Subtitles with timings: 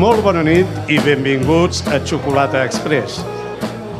[0.00, 3.18] Molt bona nit i benvinguts a Xocolata Express.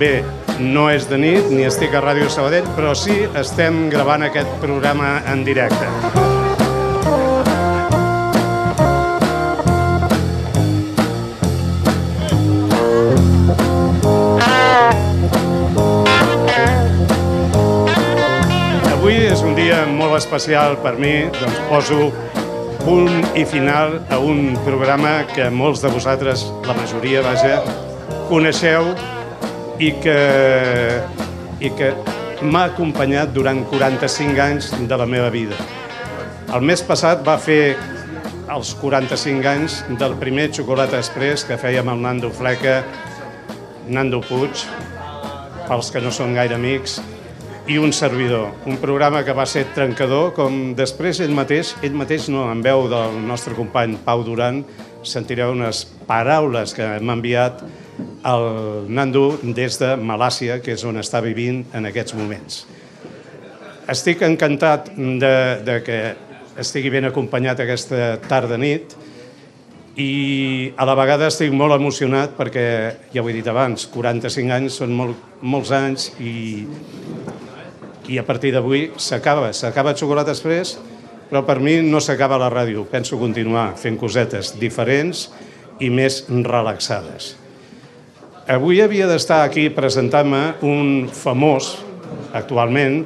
[0.00, 0.22] Bé,
[0.56, 5.18] no és de nit ni estic a Ràdio Sabadell, però sí estem gravant aquest programa
[5.28, 5.90] en directe.
[18.94, 22.14] Avui és un dia molt especial per mi, doncs poso
[22.84, 27.60] punt i final a un programa que molts de vosaltres, la majoria, vaja,
[28.30, 28.90] coneixeu
[29.80, 30.16] i que,
[31.60, 31.90] i que
[32.42, 35.58] m'ha acompanyat durant 45 anys de la meva vida.
[36.54, 37.76] El mes passat va fer
[38.50, 42.80] els 45 anys del primer Xocolata Express que fèiem el Nando Fleca,
[43.88, 44.64] Nando Puig,
[45.68, 46.98] pels que no són gaire amics,
[47.68, 48.50] i un servidor.
[48.66, 52.86] Un programa que va ser trencador, com després ell mateix, ell mateix no, en veu
[52.90, 54.62] del nostre company Pau Duran,
[55.06, 57.62] sentireu unes paraules que m'ha enviat
[58.30, 58.46] el
[58.88, 62.64] Nando des de Malàcia, que és on està vivint en aquests moments.
[63.90, 65.36] Estic encantat de,
[65.66, 66.00] de que
[66.60, 68.94] estigui ben acompanyat aquesta tarda-nit
[70.00, 72.66] i a la vegada estic molt emocionat perquè,
[73.12, 76.64] ja ho he dit abans, 45 anys són molt, molts anys i,
[78.10, 80.78] i a partir d'avui s'acaba, s'acaba Xocolata Express,
[81.30, 82.82] però per mi no s'acaba la ràdio.
[82.90, 85.28] Penso continuar fent cosetes diferents
[85.78, 87.36] i més relaxades.
[88.50, 91.76] Avui havia d'estar aquí presentant-me un famós,
[92.34, 93.04] actualment,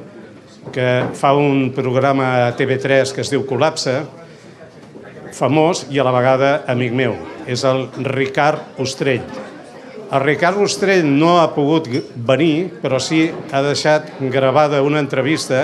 [0.73, 3.99] que fa un programa a TV3 que es diu Col·lapse,
[5.35, 7.13] famós i a la vegada amic meu.
[7.45, 9.21] És el Ricard Ostrell.
[10.05, 11.87] El Ricard Ostrell no ha pogut
[12.27, 15.63] venir, però sí ha deixat gravada una entrevista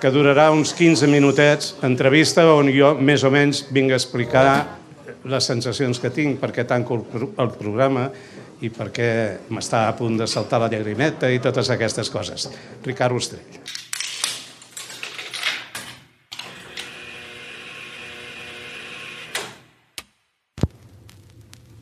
[0.00, 4.48] que durarà uns 15 minutets, entrevista on jo més o menys vinc a explicar
[5.28, 8.06] les sensacions que tinc, perquè tanco el programa
[8.64, 9.08] i perquè
[9.52, 12.48] m'està a punt de saltar la llagrimeta i totes aquestes coses.
[12.86, 13.60] Ricard Ostrell.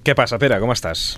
[0.04, 0.59] Què passa, Pere?
[0.60, 1.15] Com estàs?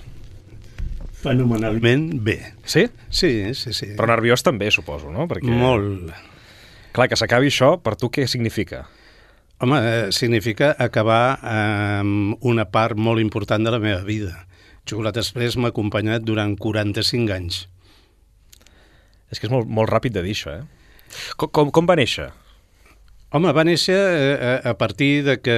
[1.27, 2.37] Fenomenalment bé.
[2.63, 2.87] Sí?
[3.09, 3.91] Sí, sí, sí.
[3.97, 5.27] Però nerviós també, suposo, no?
[5.27, 5.51] Perquè...
[5.51, 6.13] Molt.
[6.95, 8.85] Clar, que s'acabi això, per tu què significa?
[9.59, 14.47] Home, eh, significa acabar amb una part molt important de la meva vida.
[14.87, 17.63] Xocolata Express m'ha acompanyat durant 45 anys.
[19.27, 20.65] És que és molt, molt ràpid de dir això, eh?
[21.35, 22.29] Com, com, com va néixer?
[23.35, 25.57] Home, va néixer eh, a partir de que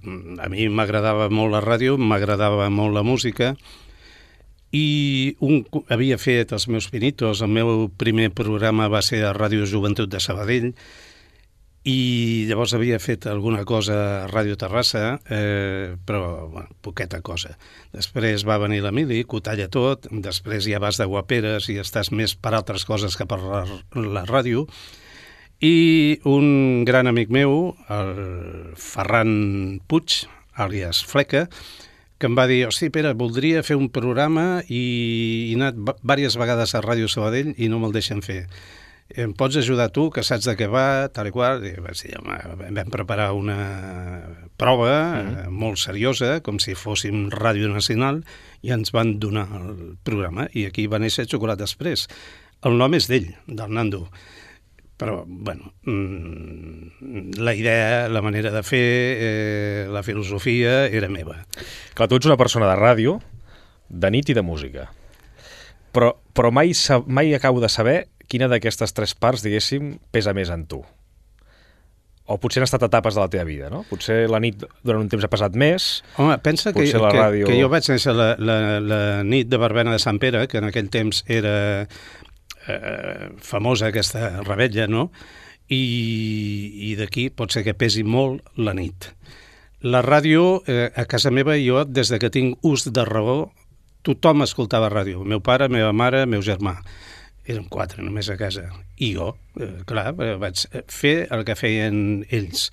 [0.00, 3.52] mm, a mi m'agradava molt la ràdio, m'agradava molt la música,
[4.74, 7.42] i un, havia fet els meus pinitos.
[7.42, 10.72] El meu primer programa va ser a Ràdio Joventut de Sabadell,
[11.86, 17.52] i llavors havia fet alguna cosa a Ràdio Terrassa, eh, però bueno, poqueta cosa.
[17.94, 22.10] Després va venir l'Emili, que ho talla tot, després ja vas de guaperes i estàs
[22.10, 23.62] més per altres coses que per la,
[23.94, 24.66] la ràdio,
[25.62, 30.24] i un gran amic meu, el Ferran Puig,
[30.58, 31.46] àlies Fleca,
[32.18, 36.74] que em va dir, hosti, Pere, voldria fer un programa i he anat diverses vegades
[36.74, 38.46] a Ràdio Sabadell i no me'l deixen fer
[39.14, 41.62] em pots ajudar tu, que saps de què va, tal i qual.
[41.64, 42.36] I vaig dir, home,
[42.74, 43.58] vam preparar una
[44.58, 45.50] prova mm -hmm.
[45.50, 48.24] molt seriosa, com si fóssim Ràdio Nacional,
[48.62, 50.48] i ens van donar el programa.
[50.52, 52.08] I aquí va néixer Xocolata Express.
[52.62, 54.08] El nom és d'ell, del Nando.
[54.96, 61.42] Però, bueno, mmm, la idea, la manera de fer, eh, la filosofia era meva.
[61.94, 63.18] Clar, tu ets una persona de ràdio,
[63.88, 64.88] de nit i de música.
[65.92, 66.72] Però, però mai,
[67.06, 70.82] mai acabo de saber quina d'aquestes tres parts, diguéssim, pesa més en tu?
[72.26, 73.84] O potser han estat etapes de la teva vida, no?
[73.86, 76.00] Potser la nit durant un temps ha passat més...
[76.18, 77.46] Home, pensa que, que, ràdio...
[77.46, 80.66] que jo vaig néixer la, la, la nit de Barbena de Sant Pere, que en
[80.66, 81.86] aquell temps era
[82.68, 85.10] eh, famosa aquesta rebetlla, no?
[85.68, 85.82] I,
[86.90, 89.10] i d'aquí pot ser que pesi molt la nit.
[89.86, 93.50] La ràdio, eh, a casa meva, jo, des de que tinc ús de raó,
[94.06, 95.24] tothom escoltava ràdio.
[95.26, 96.78] Meu pare, meva mare, meu germà
[97.46, 98.66] érem quatre només a casa,
[98.98, 102.70] i jo, eh, clar, eh, vaig fer el que feien ells.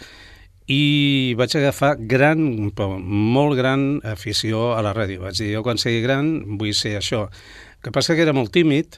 [0.64, 2.40] i vaig agafar gran,
[2.80, 5.20] molt gran afició a la ràdio.
[5.20, 7.26] Vaig dir, jo quan sigui gran vull ser això.
[7.28, 8.96] El que passa que era molt tímid,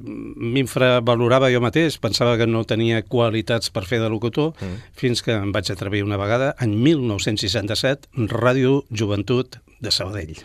[0.00, 4.76] m'infravalorava jo mateix, pensava que no tenia qualitats per fer de locutor, mm.
[4.96, 10.40] fins que em vaig atrevir una vegada, en 1967, Ràdio Joventut de Sabadell.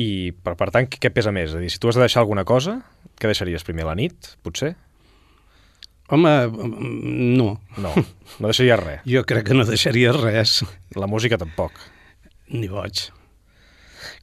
[0.00, 1.50] I, per, per tant, què pesa més?
[1.50, 2.80] És a dir, si tu has de deixar alguna cosa,
[3.20, 4.74] què deixaries primer, la nit, potser?
[6.10, 6.32] Home,
[7.38, 7.60] no.
[7.78, 9.04] No, no deixaria res.
[9.12, 10.60] Jo crec que no deixaria res.
[10.98, 11.78] La música tampoc.
[12.50, 13.10] Ni boig.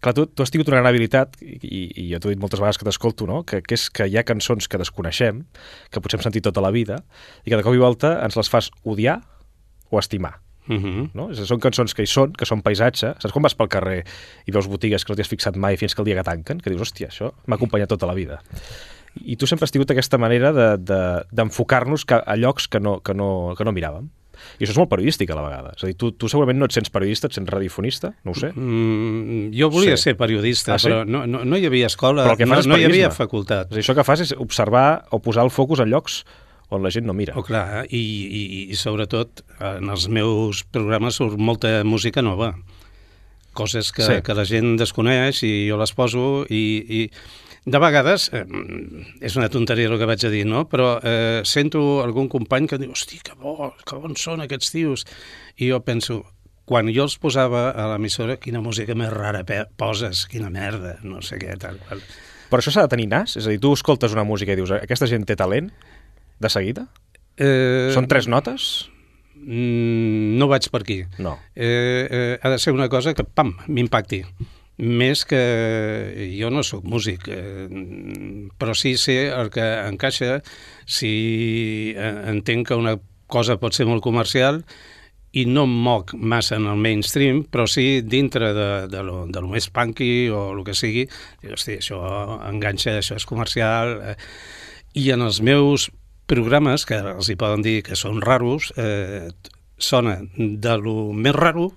[0.02, 2.62] Clar, tu, tu has tingut una gran habilitat, i, i, jo t'ho he dit moltes
[2.62, 3.42] vegades que t'escolto, no?
[3.50, 5.42] que, que és que hi ha cançons que desconeixem,
[5.90, 7.02] que potser hem sentit tota la vida,
[7.46, 9.22] i que de cop i volta ens les fas odiar
[9.90, 10.38] o estimar.
[10.68, 11.10] Uh -huh.
[11.14, 11.34] No?
[11.34, 13.16] Són cançons que hi són, que són paisatge.
[13.20, 14.04] Saps quan vas pel carrer
[14.46, 16.60] i veus botigues que no t'hi has fixat mai fins que el dia que tanquen?
[16.60, 18.42] Que dius, hòstia, això m'ha acompanyat tota la vida.
[19.26, 20.52] I tu sempre has tingut aquesta manera
[21.32, 24.10] d'enfocar-nos de, de, a llocs que no, que, no, que no miràvem.
[24.60, 25.74] I això és molt periodístic a la vegada.
[25.78, 28.38] És a dir, tu, tu segurament no et sents periodista, et sents radiofonista, no ho
[28.40, 28.52] sé.
[28.56, 30.04] Mm, jo volia Sí.
[30.10, 30.88] ser periodista, Ah, sí?
[30.90, 33.72] però no, no, no hi havia escola, no, és no hi havia facultat.
[33.72, 36.24] És dir, això que fas és observar o posar el focus en llocs
[36.70, 37.34] on la gent no mira.
[37.40, 37.98] Oh, clar, i,
[38.28, 38.42] i,
[38.72, 42.54] i sobretot en els meus programes surt molta música nova,
[43.54, 44.22] coses que, sí.
[44.24, 46.62] que la gent desconeix i jo les poso i,
[47.00, 47.00] i
[47.68, 48.46] de vegades, eh,
[49.28, 50.64] és una tonteria el que vaig a dir, no?
[50.72, 55.04] però eh, sento algun company que diu, hosti, que bo, que bons són aquests tios,
[55.60, 56.22] i jo penso,
[56.68, 59.44] quan jo els posava a l'emissora, quina música més rara
[59.80, 62.02] poses, quina merda, no sé què, tal qual.
[62.48, 63.36] Però això s'ha de tenir nas?
[63.40, 65.68] És a dir, tu escoltes una música i dius, aquesta gent té talent
[66.40, 66.88] de seguida?
[67.36, 68.88] Eh, Són tres notes?
[69.36, 71.02] mm, No vaig per aquí.
[71.20, 71.38] No.
[71.56, 74.24] eh, eh, ha de ser una cosa que, pam, m'impacti.
[74.78, 75.42] Més que
[76.38, 77.66] jo no sóc músic, eh,
[78.62, 80.44] però sí sé el que encaixa
[80.86, 82.98] si eh, entenc que una
[83.28, 84.62] cosa pot ser molt comercial
[85.38, 89.42] i no em moc massa en el mainstream, però sí dintre de, de, lo, de
[89.44, 91.08] lo més punky o el que sigui,
[91.42, 92.02] dic, hosti, això
[92.50, 93.98] enganxa, això és comercial...
[94.14, 94.18] Eh,
[94.98, 95.92] I en els meus
[96.26, 99.30] programes, que els hi poden dir que són raros, eh,
[99.78, 101.68] sona de lo més raro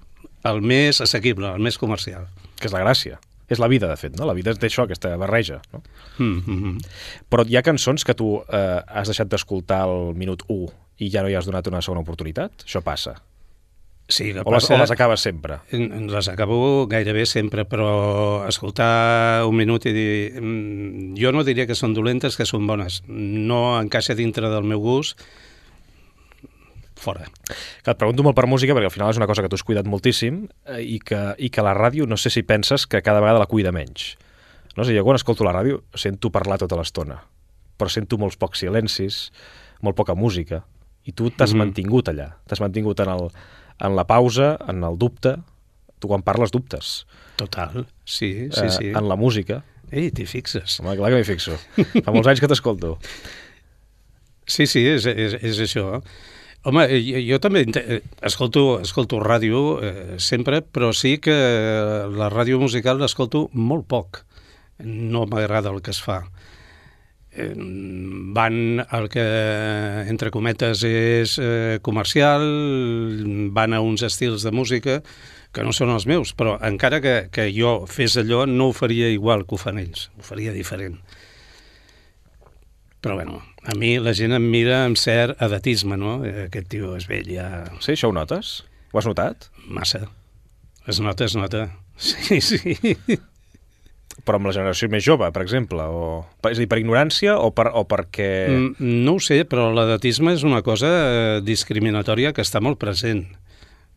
[0.49, 2.31] al més assequible, al més comercial.
[2.61, 3.19] Que és la gràcia.
[3.51, 4.29] És la vida, de fet, no?
[4.29, 5.81] La vida és d'això, aquesta barreja, no?
[6.19, 6.77] Mm -hmm.
[7.31, 10.69] Però hi ha cançons que tu eh, has deixat d'escoltar al minut 1
[10.99, 12.53] i ja no hi has donat una segona oportunitat?
[12.65, 13.15] Això passa.
[14.11, 15.59] Sí, O les, passa- o les acabes sempre?
[15.71, 20.41] Les acabo gairebé sempre, però escoltar un minut i dir...
[20.41, 23.03] mm, Jo no diria que són dolentes, que són bones.
[23.07, 25.21] No encaixa dintre del meu gust,
[27.01, 27.27] fora.
[27.83, 29.65] Que et pregunto molt per música, perquè al final és una cosa que tu has
[29.67, 33.21] cuidat moltíssim eh, i, que, i que la ràdio no sé si penses que cada
[33.25, 34.15] vegada la cuida menys.
[34.77, 37.19] No sé, jo quan escolto la ràdio sento parlar tota l'estona,
[37.81, 39.31] però sento molts pocs silencis,
[39.83, 40.63] molt poca música,
[41.09, 41.59] i tu t'has Mhm.
[41.65, 43.31] mantingut allà, t'has mantingut en, el,
[43.81, 45.37] en la pausa, en el dubte,
[45.99, 47.07] tu quan parles dubtes,
[47.37, 48.87] Total, sí, sí, eh, sí.
[48.93, 50.79] en la música, Ei, t'hi fixes.
[50.81, 51.57] home, clar que m'hi fixo,
[52.05, 52.99] fa molts anys que t'escolto.
[54.47, 56.01] Sí, sí, és, és, és això.
[56.63, 61.33] Home, jo, jo també eh, escolto, escolto ràdio eh, sempre, però sí que
[62.13, 64.21] la ràdio musical l'escolto molt poc.
[64.85, 66.21] No m'agrada el que es fa.
[67.33, 67.55] Eh,
[68.37, 69.25] van el que,
[70.13, 72.45] entre cometes, és eh, comercial,
[73.57, 75.01] van a uns estils de música
[75.57, 79.09] que no són els meus, però encara que, que jo fes allò, no ho faria
[79.09, 81.01] igual que ho fan ells, ho faria diferent.
[83.01, 86.21] Però bueno, a mi la gent em mira amb cert edatisme, no?
[86.25, 87.49] Eh, Aquest tio és vell ja
[87.81, 88.63] Sí, això ho notes?
[88.93, 89.51] Ho has notat?
[89.69, 90.07] massa.
[90.89, 91.69] Es nota, es nota.
[92.01, 92.57] Sí, sí.
[94.25, 96.25] Però amb la generació més jove, per exemple, o...
[96.49, 98.27] És a dir, per ignorància o, per, o perquè...
[98.49, 103.23] Mm, No ho sé, però l'edatisme és una cosa eh, discriminatòria que està molt present.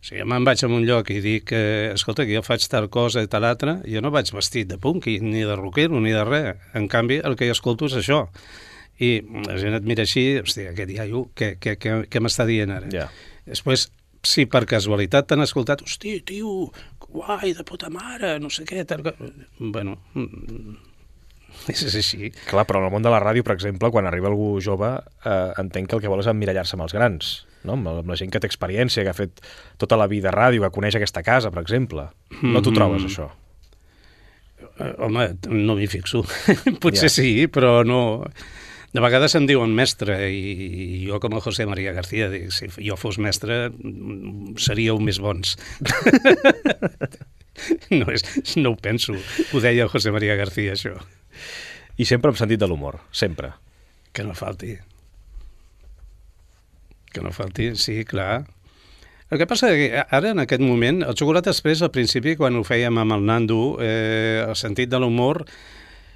[0.04, 2.90] Si jo me'n vaig a un lloc i dic, eh, escolta, que jo faig tal
[2.92, 6.24] cosa i tal altra, jo no vaig vestit de punky, ni de rockero, ni de
[6.28, 6.60] res.
[6.76, 8.26] En canvi, el que jo escolto és això.
[9.02, 9.12] I
[9.48, 12.92] la gent et mira així, hòstia, aquest iaio, què, què, què, què m'està dient ara?
[12.94, 13.08] Ja.
[13.50, 13.88] Després,
[14.24, 16.70] si per casualitat t'han escoltat, hosti, tio,
[17.10, 19.04] guai, de puta mare, no sé què, tal...
[19.06, 19.32] co-".
[19.60, 20.78] Bueno, mm,
[21.74, 22.32] és així.
[22.50, 24.90] Clar, però en el món de la ràdio, per exemple, quan arriba algú jove,
[25.26, 27.34] eh, entenc que el que vol és emmirallar-se amb els grans,
[27.64, 27.78] no?
[27.78, 29.44] amb, la gent que té experiència, que ha fet
[29.82, 32.10] tota la vida ràdio, que coneix aquesta casa, per exemple.
[32.42, 33.30] No t'ho trobes, això?
[34.74, 36.24] Eh, Home, no m'hi fixo.
[36.84, 37.16] Potser Ja.
[37.22, 38.04] sí, però no...
[38.94, 42.70] De vegades em diuen mestre i, i jo com a José María García dic, si
[42.78, 43.72] jo fos mestre
[44.62, 45.56] seríeu més bons.
[48.00, 48.26] no, és,
[48.62, 50.94] no ho penso, ho deia José María García això,
[51.98, 53.54] I sempre amb sentit de l'humor, sempre.
[54.14, 54.78] que no falti.
[57.14, 58.46] Que no falti, sí, clar.
[59.34, 62.54] El que passa és que ara, en aquest moment, el Xocolata Express, al principi, quan
[62.54, 65.42] ho fèiem amb el Nando, eh, el sentit de l'humor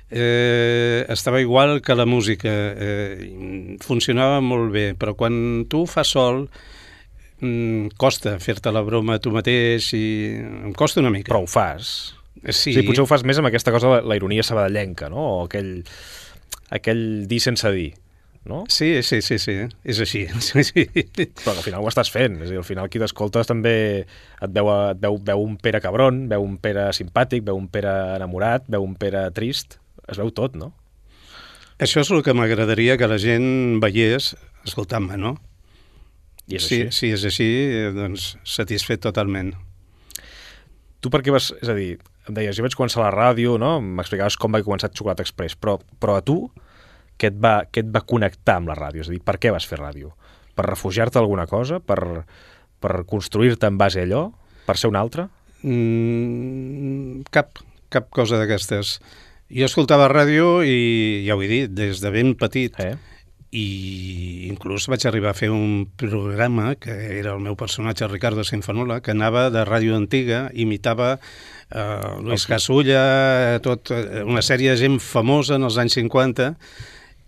[0.10, 2.50] eh, estava igual que la música.
[2.52, 6.46] Eh, funcionava molt bé, però quan tu ho fas sol,
[7.42, 10.06] mm, costa fer-te la broma tu mateix i
[10.40, 11.32] em costa una mica.
[11.32, 12.14] Però ho fas.
[12.38, 15.24] Sí, O sigui, potser ho fas més amb aquesta cosa, la, la ironia sabadellenca, no?
[15.40, 15.82] O aquell,
[16.70, 17.96] aquell dir sense dir,
[18.46, 18.64] no?
[18.70, 20.22] sí, sí, sí, sí, és així.
[20.46, 20.86] Sí, sí.
[21.42, 22.38] Però al final ho estàs fent.
[22.44, 25.82] És a dir, al final qui t'escolta també et veu, et veu, veu un Pere
[25.84, 29.80] cabron, veu un Pere simpàtic, veu un Pere enamorat, veu un Pere trist.
[30.08, 30.72] Es veu tot, no?
[31.84, 34.34] Això és el que m'agradaria que la gent veiés
[34.66, 35.36] escoltant-me, no?
[36.48, 36.96] I és si, així.
[36.96, 39.52] si és així, eh, doncs satisfet totalment.
[41.04, 41.52] Tu per què vas...
[41.62, 41.98] És a dir,
[42.28, 43.78] em deies, jo vaig començar la ràdio, no?
[43.84, 46.40] M'explicaves com va començar Xocolata Express, però, però a tu
[47.18, 49.04] què et, va, què et va connectar amb la ràdio?
[49.04, 50.14] És a dir, per què vas fer ràdio?
[50.58, 51.80] Per refugiar-te alguna cosa?
[51.84, 52.00] Per,
[52.82, 54.28] per construir-te en base a allò?
[54.68, 55.28] Per ser un altre?
[55.64, 57.62] Mm, cap,
[57.94, 58.98] cap cosa d'aquestes.
[59.48, 62.75] Jo escoltava ràdio i, ja ho he dit, des de ben petit.
[62.84, 62.96] Eh?
[63.56, 69.00] i inclús vaig arribar a fer un programa que era el meu personatge Ricardo Sinfanola
[69.00, 71.16] que anava de ràdio antiga imitava
[71.72, 72.51] eh, Luis Ok.
[72.51, 76.51] Casulla tot, eh, una sèrie de gent famosa en els anys 50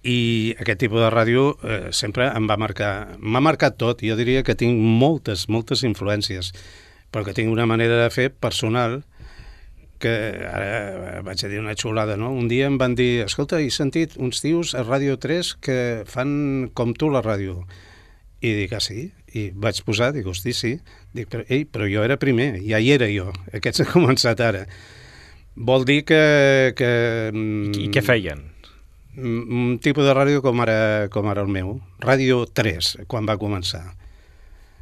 [0.04, 0.20] i
[0.60, 4.60] aquest tipus de ràdio eh, sempre em va marcar m'ha marcat tot, jo diria que
[4.60, 6.52] tinc moltes, moltes influències
[7.12, 9.02] però que tinc una manera de fer personal
[10.02, 10.12] que
[10.48, 12.32] ara vaig a dir una xulada, no?
[12.34, 15.78] Un dia em van dir, escolta, he sentit uns tios a Ràdio 3 que
[16.10, 16.32] fan
[16.74, 17.64] com tu la ràdio.
[18.40, 19.10] I dic, ah, sí?
[19.36, 20.74] I vaig posar, dic, hosti, sí.
[21.14, 23.30] Dic, però, ei, però jo era primer, ja hi era jo.
[23.60, 24.66] Aquests han començat ara.
[25.60, 26.22] Vol dir que...
[26.80, 26.92] que
[27.36, 28.46] I, I què feien?
[29.20, 31.80] Un, un tipus de ràdio com ara, com ara el meu.
[32.00, 33.84] Ràdio 3, quan va començar.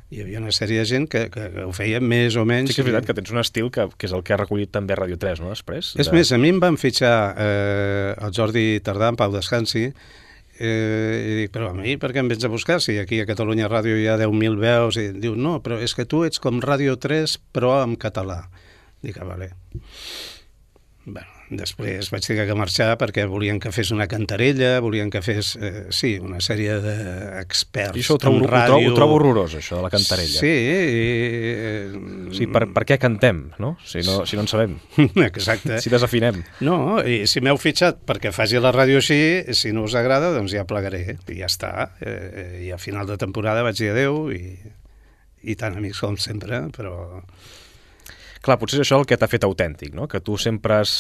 [0.07, 2.71] Hi havia una sèrie de gent que, que, que ho feia més o menys...
[2.71, 4.71] Sí que és veritat que tens un estil que, que és el que ha recollit
[4.71, 5.89] també Radio 3, no, després?
[5.99, 11.11] És més, a mi em van fitxar eh, el Jordi Tardà, en Pau Descansi, eh,
[11.19, 13.67] i dic, però a mi per què em vens a buscar si aquí a Catalunya
[13.67, 15.01] Ràdio hi ha 10.000 veus?
[15.01, 18.45] I diu, no, però és que tu ets com Ràdio 3, però en català.
[19.03, 19.51] Dic, ah, vale.
[21.03, 25.53] Bueno, després vaig tenir que marxar perquè volien que fes una cantarella, volien que fes,
[25.55, 28.91] eh, sí, una sèrie d'experts I això ho trobo, en ho, trobo, ràdio.
[28.91, 30.41] ho trobo horrorós, això de la cantarella.
[30.41, 31.05] Sí, i,
[31.51, 33.75] eh, sigui, per, per què cantem, no?
[33.87, 34.75] Si no, si no en sabem.
[35.29, 35.79] exacte.
[35.83, 36.41] Si desafinem.
[36.67, 39.19] No, i si m'heu fitxat perquè faci la ràdio així,
[39.55, 41.93] si no us agrada, doncs ja plegaré, i ja està.
[42.01, 44.57] Eh, I a final de temporada vaig dir adeu, i,
[45.47, 47.21] i tan amics com sempre, però...
[48.43, 50.05] Clar, potser és això el que t'ha fet autèntic, no?
[50.11, 50.97] Que tu sempre has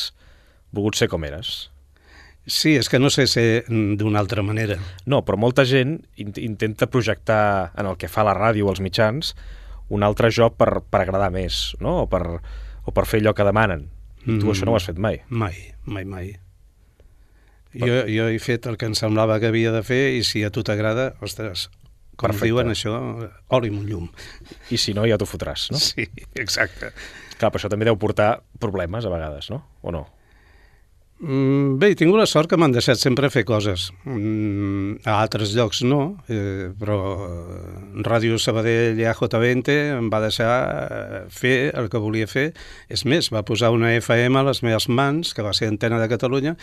[0.71, 1.69] volgut ser com eres.
[2.47, 4.77] Sí, és que no sé ser mm, d'una altra manera.
[5.05, 8.79] No, però molta gent in intenta projectar en el que fa la ràdio o els
[8.79, 9.33] mitjans
[9.89, 12.03] un altre joc per, per agradar més, no?
[12.03, 12.21] O per,
[12.87, 13.89] o per fer allò que demanen.
[14.27, 14.51] I tu Mhm.
[14.51, 15.21] això no ho has fet mai.
[15.29, 15.55] Mai,
[15.85, 16.33] mai, mai.
[17.77, 20.49] Jo, jo he fet el que em semblava que havia de fer i si a
[20.49, 21.67] tu t'agrada, ostres,
[22.17, 22.47] com Perfecte.
[22.49, 22.93] diuen això,
[23.53, 24.07] oli amb un llum.
[24.71, 25.77] I si no, ja t'ho fotràs, no?
[25.77, 26.91] Sí, exacte.
[27.37, 29.61] Clar, però això també deu portar problemes a vegades, no?
[29.83, 30.07] O no?
[31.19, 33.87] Mm, Bé, he tingut la sort que m'han deixat sempre fer coses.
[34.05, 40.51] Mm, a altres llocs no, eh, però eh, Ràdio Sabadell i AJ20 em va deixar
[40.61, 42.51] eh, fer el que volia fer.
[42.89, 46.09] És més, va posar una FM a les meves mans, que va ser Antena de
[46.11, 46.53] Catalunya,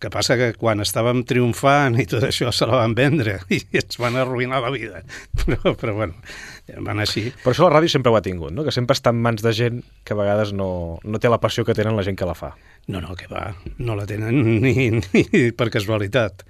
[0.00, 4.00] que passa que quan estàvem triomfant i tot això se la van vendre i ens
[4.00, 5.04] van arruïnar la vida.
[5.40, 6.14] Però, però bueno,
[6.78, 7.26] van així.
[7.42, 8.64] Però això la ràdio sempre ho ha tingut, no?
[8.66, 11.64] Que sempre està en mans de gent que a vegades no, no té la passió
[11.64, 12.54] que tenen la gent que la fa.
[12.86, 16.44] No, no, que va, no la tenen ni, ni per casualitat.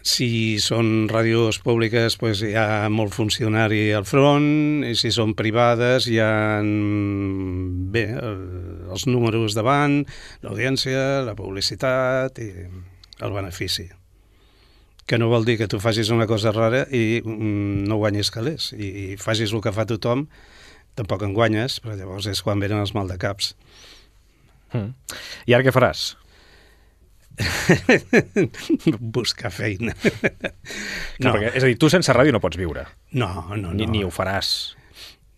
[0.00, 6.06] Si són ràdios públiques, pues, hi ha molt funcionari al front, i si són privades
[6.08, 6.30] hi ha
[6.64, 10.00] bé, el- els números davant,
[10.42, 12.48] l'audiència, la publicitat i
[13.20, 13.90] el benefici.
[15.10, 18.70] Que no vol dir que tu facis una cosa rara i mm, no guanyis calés,
[18.78, 20.28] i, i facis el que fa tothom,
[20.98, 23.54] tampoc en guanyes, però llavors és quan venen els maldecaps.
[24.70, 24.92] Mm.
[25.50, 26.12] I ara què faràs?
[29.00, 29.94] buscar feina.
[31.18, 31.30] No.
[31.30, 32.86] no, Perquè, és a dir, tu sense ràdio no pots viure,
[33.16, 33.92] no, no, ni, no.
[33.92, 34.76] ni ho faràs.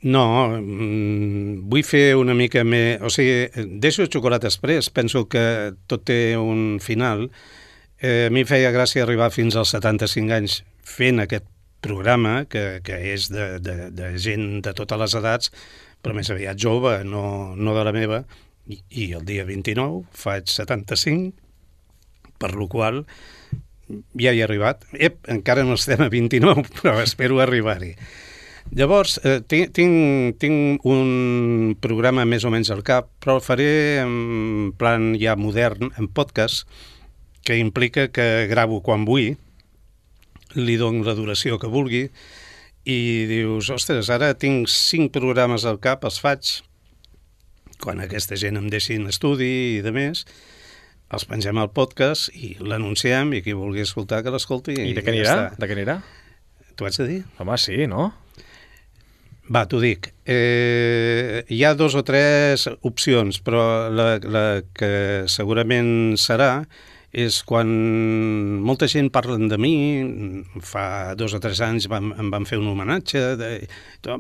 [0.03, 0.25] No,
[0.59, 2.99] mm, vull fer una mica més...
[3.07, 5.45] O sigui, deixo xocolata express, penso que
[5.87, 7.29] tot té un final.
[8.03, 11.47] Eh, a mi feia gràcia arribar fins als 75 anys fent aquest
[11.87, 15.53] programa, que, que és de, de, de gent de totes les edats,
[16.03, 18.25] però més aviat jove, no, no de la meva,
[18.67, 21.31] i, i el dia 29 faig 75,
[22.43, 23.05] per lo qual
[24.19, 24.83] ja hi he arribat.
[24.99, 27.95] Ep, encara no estem a 29, però espero arribar-hi.
[28.79, 33.71] Llavors, eh, tinc, tinc, tinc un programa més o menys al cap, però el faré
[34.03, 36.67] en plan ja modern, en podcast,
[37.45, 39.35] que implica que gravo quan vull,
[40.55, 42.07] li dono la duració que vulgui,
[42.83, 42.99] i
[43.31, 46.57] dius, ostres, ara tinc cinc programes al cap, els faig,
[47.83, 50.25] quan aquesta gent em deixin estudi i de més,
[51.13, 54.79] els pengem al podcast i l'anunciem i qui vulgui escoltar que l'escolti.
[54.81, 55.37] I de què anirà?
[55.37, 56.01] Ja de què anirà?
[56.77, 57.21] T'ho haig de dir?
[57.43, 58.09] Home, sí, no?
[59.53, 60.09] Va, t'ho dic.
[60.25, 64.93] Eh, hi ha dos o tres opcions, però la, la que
[65.29, 66.63] segurament serà
[67.13, 67.69] és quan
[68.65, 69.75] molta gent parlen de mi,
[70.65, 73.51] fa dos o tres anys vam, em van fer un homenatge, de,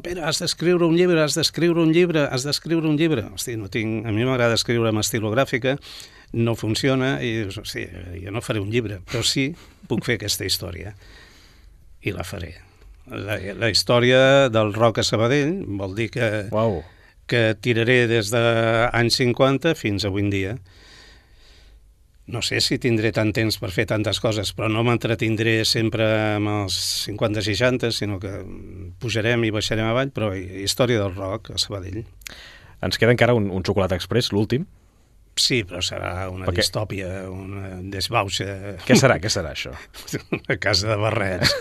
[0.04, 3.24] Pere, has d'escriure un llibre, has d'escriure un llibre, has d'escriure un llibre.
[3.32, 5.78] Hosti, no tinc, a mi m'agrada escriure amb estilogràfica,
[6.36, 7.86] no funciona, i dius, hosti,
[8.20, 9.48] jo no faré un llibre, però sí
[9.88, 10.92] puc fer aquesta història,
[12.04, 12.58] i la faré.
[13.08, 16.82] La, la història del rock a Sabadell vol dir que, wow.
[17.26, 20.54] que tiraré des d'anys 50 fins a avui en dia
[22.32, 26.06] no sé si tindré tant temps per fer tantes coses, però no m'entretindré sempre
[26.38, 28.32] amb els 50-60, sinó que
[29.02, 32.00] pujarem i baixarem avall, però història del rock a Sabadell.
[32.82, 34.64] Ens queda encara un, un xocolata express, l'últim.
[35.38, 36.60] Sí, però serà una Perquè...
[36.60, 38.78] distòpia, una desbauxa...
[38.84, 39.72] Què serà, què serà això?
[40.36, 41.54] Una casa de barrets.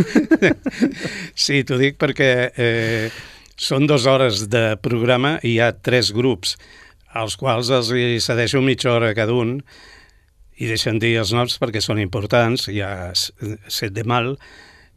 [1.46, 3.12] sí, t'ho dic perquè eh,
[3.56, 6.58] són dues hores de programa i hi ha tres grups,
[7.16, 7.92] als quals els
[8.24, 9.60] cedeixo mitja hora cada un,
[10.62, 12.68] i deixen dir els noms perquè són importants.
[12.70, 14.36] Hi ha Set de Mal,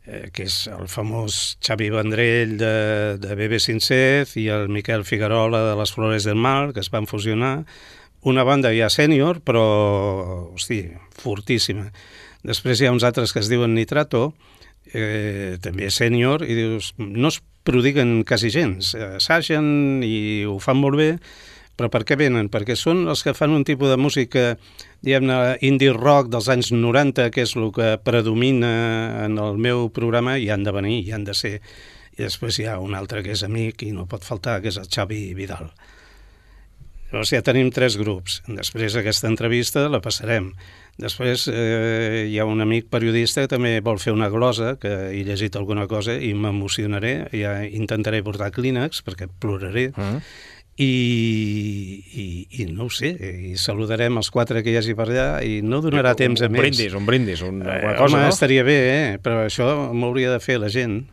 [0.05, 2.75] eh, que és el famós Xavi Vendrell de,
[3.21, 7.09] de Bebe Sincet i el Miquel Figuerola de les Flores del Mal, que es van
[7.09, 7.57] fusionar.
[8.29, 9.65] Una banda ja sènior, però,
[10.53, 10.83] hosti,
[11.21, 11.89] fortíssima.
[12.45, 14.35] Després hi ha uns altres que es diuen Nitrato,
[14.93, 18.93] eh, també sènior, i dius, no es prodiguen quasi gens.
[19.17, 21.11] Assagen i ho fan molt bé,
[21.75, 22.51] però per què venen?
[22.53, 24.45] Perquè són els que fan un tipus de música
[25.05, 28.71] diguem-ne, indie rock dels anys 90, que és el que predomina
[29.25, 31.59] en el meu programa, i han de venir, i han de ser.
[32.15, 34.79] I després hi ha un altre que és amic i no pot faltar, que és
[34.79, 35.73] el Xavi Vidal.
[37.15, 38.41] Llavors ja tenim tres grups.
[38.51, 40.49] Després aquesta entrevista la passarem.
[40.99, 45.23] Després eh, hi ha un amic periodista que també vol fer una glosa, que he
[45.27, 47.15] llegit alguna cosa i m'emocionaré.
[47.35, 49.93] Ja intentaré portar clínex perquè ploraré.
[49.95, 50.25] Mm.
[50.77, 52.25] I, i,
[52.63, 55.79] i no ho sé, i saludarem els quatre que hi hagi per allà i no
[55.85, 56.59] donarà un, temps a un més.
[56.59, 58.33] Un brindis, un brindis, una eh, cosa, home, no?
[58.35, 59.07] estaria bé, eh?
[59.23, 61.05] però això m'hauria de fer la gent.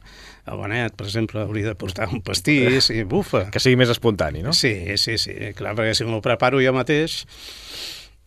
[0.50, 3.44] El Benet, per exemple, hauria de portar un pastís i bufa.
[3.54, 4.56] Que sigui més espontani, no?
[4.58, 7.22] Sí, sí, sí, clar, perquè si m'ho preparo jo mateix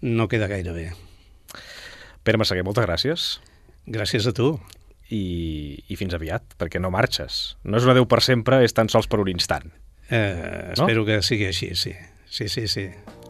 [0.05, 0.87] no queda gaire bé.
[2.23, 3.29] Pere Massaguer, moltes gràcies.
[3.90, 4.55] Gràcies a tu.
[5.11, 5.25] I,
[5.90, 7.57] I fins aviat, perquè no marxes.
[7.66, 9.66] No és un adeu per sempre, és tan sols per un instant.
[10.14, 11.07] Eh, espero no?
[11.09, 11.90] que sigui així, sí.
[12.31, 12.85] Sí, sí, sí.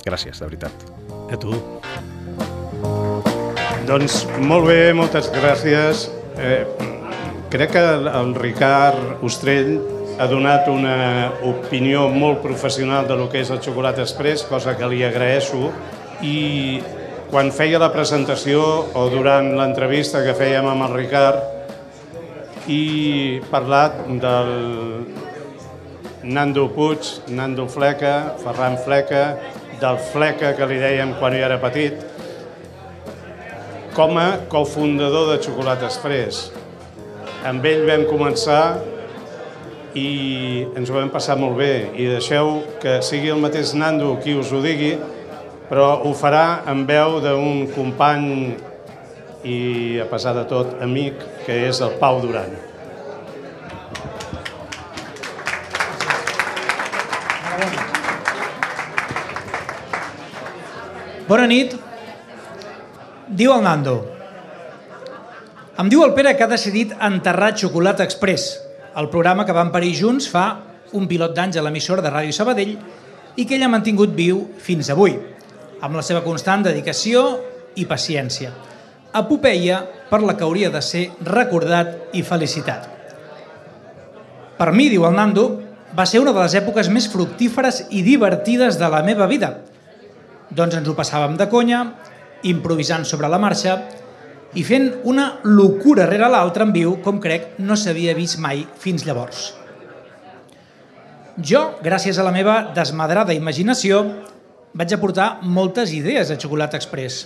[0.04, 0.84] Gràcies, de veritat.
[1.32, 1.54] A tu.
[3.88, 6.10] Doncs molt bé, moltes gràcies.
[6.36, 6.64] Eh,
[7.52, 7.84] crec que
[8.20, 9.78] el Ricard Ostrell
[10.20, 14.88] ha donat una opinió molt professional de lo que és el xocolata express, cosa que
[14.92, 15.72] li agraeixo,
[16.20, 16.36] i
[17.32, 18.60] quan feia la presentació
[18.92, 21.40] o durant l'entrevista que fèiem amb el Ricard,
[22.68, 24.52] i parlat del,
[26.24, 29.36] Nando Puig, Nando Fleca, Ferran Fleca,
[29.80, 32.00] del Fleca que li dèiem quan jo era petit,
[33.92, 36.48] com a cofundador de Xocolata Express.
[37.44, 38.62] Amb ell vam començar
[39.94, 44.32] i ens ho vam passar molt bé i deixeu que sigui el mateix Nando qui
[44.32, 44.94] us ho digui,
[45.68, 48.30] però ho farà en veu d'un company
[49.44, 49.58] i,
[50.00, 52.63] a pesar de tot, amic, que és el Pau Duran.
[61.24, 61.72] Bona nit.
[63.32, 63.94] Diu el Nando.
[65.80, 68.58] Em diu el Pere que ha decidit enterrar Xocolata Express,
[69.00, 70.44] el programa que van parir junts fa
[70.92, 72.76] un pilot d'anys a l'emissora de Ràdio Sabadell
[73.40, 75.16] i que ell ha mantingut viu fins avui,
[75.80, 77.24] amb la seva constant dedicació
[77.80, 78.52] i paciència.
[79.16, 79.80] Epopeia
[80.12, 82.90] per la que hauria de ser recordat i felicitat.
[84.60, 85.48] Per mi, diu el Nando,
[85.96, 89.56] va ser una de les èpoques més fructíferes i divertides de la meva vida–
[90.50, 91.84] doncs ens ho passàvem de conya,
[92.44, 93.78] improvisant sobre la marxa
[94.54, 99.06] i fent una locura rere l'altra en viu com crec no s'havia vist mai fins
[99.06, 99.52] llavors.
[101.34, 104.04] Jo, gràcies a la meva desmadrada imaginació,
[104.74, 107.24] vaig aportar moltes idees a Xocolata Express.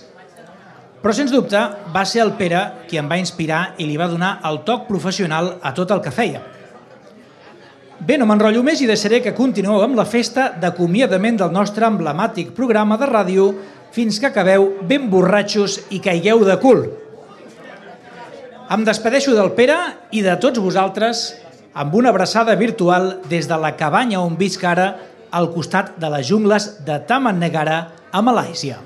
[1.03, 1.59] Però, sens dubte,
[1.95, 5.59] va ser el Pere qui em va inspirar i li va donar el toc professional
[5.63, 6.41] a tot el que feia.
[7.99, 12.53] Bé, no m'enrotllo més i deixaré que continueu amb la festa d'acomiadament del nostre emblemàtic
[12.55, 13.49] programa de ràdio
[13.91, 16.85] fins que acabeu ben borratxos i caigueu de cul.
[18.71, 19.79] Em despedeixo del Pere
[20.15, 21.25] i de tots vosaltres
[21.75, 24.93] amb una abraçada virtual des de la cabanya on visc ara
[25.35, 27.81] al costat de les jungles de Taman Negara
[28.13, 28.79] a Malàisia.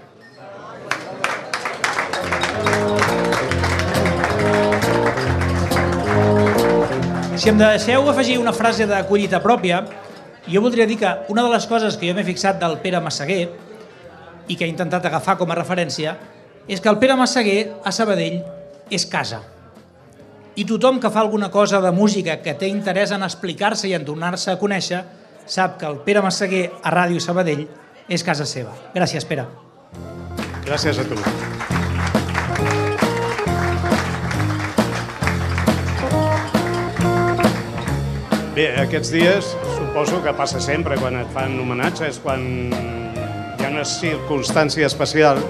[7.42, 9.80] Si em deixeu afegir una frase de collita pròpia,
[10.46, 13.48] jo voldria dir que una de les coses que jo m'he fixat del Pere Massaguer
[14.46, 16.12] i que he intentat agafar com a referència
[16.70, 18.38] és que el Pere Massaguer a Sabadell
[18.94, 19.42] és casa.
[20.54, 24.06] I tothom que fa alguna cosa de música que té interès en explicar-se i en
[24.06, 25.02] donar-se a conèixer
[25.42, 27.66] sap que el Pere Massaguer a Ràdio Sabadell
[28.06, 28.70] és casa seva.
[28.94, 29.50] Gràcies, Pere.
[30.62, 31.18] Gràcies a tu.
[38.52, 39.46] Bé, aquests dies
[39.78, 45.40] suposo que passa sempre quan et fan homenatges, quan hi ha una circumstància especial.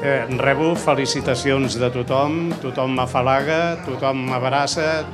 [0.00, 5.04] Eh, rebo felicitacions de tothom, tothom m'afalaga, tothom m'abraça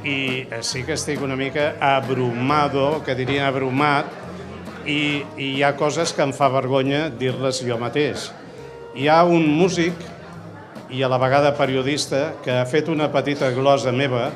[0.00, 4.08] i eh, sí que estic una mica abrumado, que diria abrumat,
[4.88, 8.30] i, i hi ha coses que em fa vergonya dir-les jo mateix.
[8.96, 10.08] Hi ha un músic
[10.88, 14.30] i a la vegada periodista que ha fet una petita glosa meva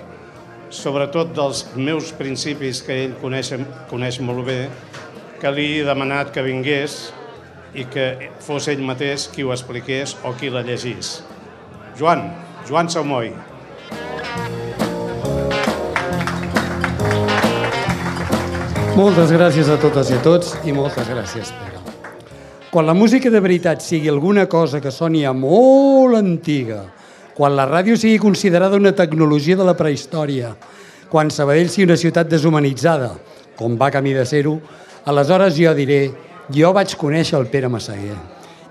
[0.70, 3.52] sobretot dels meus principis que ell coneix,
[3.90, 4.58] coneix molt bé,
[5.40, 6.98] que li he demanat que vingués
[7.74, 11.18] i que fos ell mateix qui ho expliqués o qui la llegís.
[11.98, 12.28] Joan,
[12.68, 13.34] Joan Saumoi.
[18.94, 21.80] Moltes gràcies a totes i a tots i moltes gràcies, Pere.
[22.70, 26.84] Quan la música de veritat sigui alguna cosa que soni a molt antiga,
[27.34, 30.54] quan la ràdio sigui considerada una tecnologia de la prehistòria,
[31.10, 33.10] quan Sabadell sigui una ciutat deshumanitzada,
[33.58, 34.54] com va camí de ser-ho,
[35.06, 36.00] aleshores jo diré,
[36.54, 38.16] jo vaig conèixer el Pere Massaguer.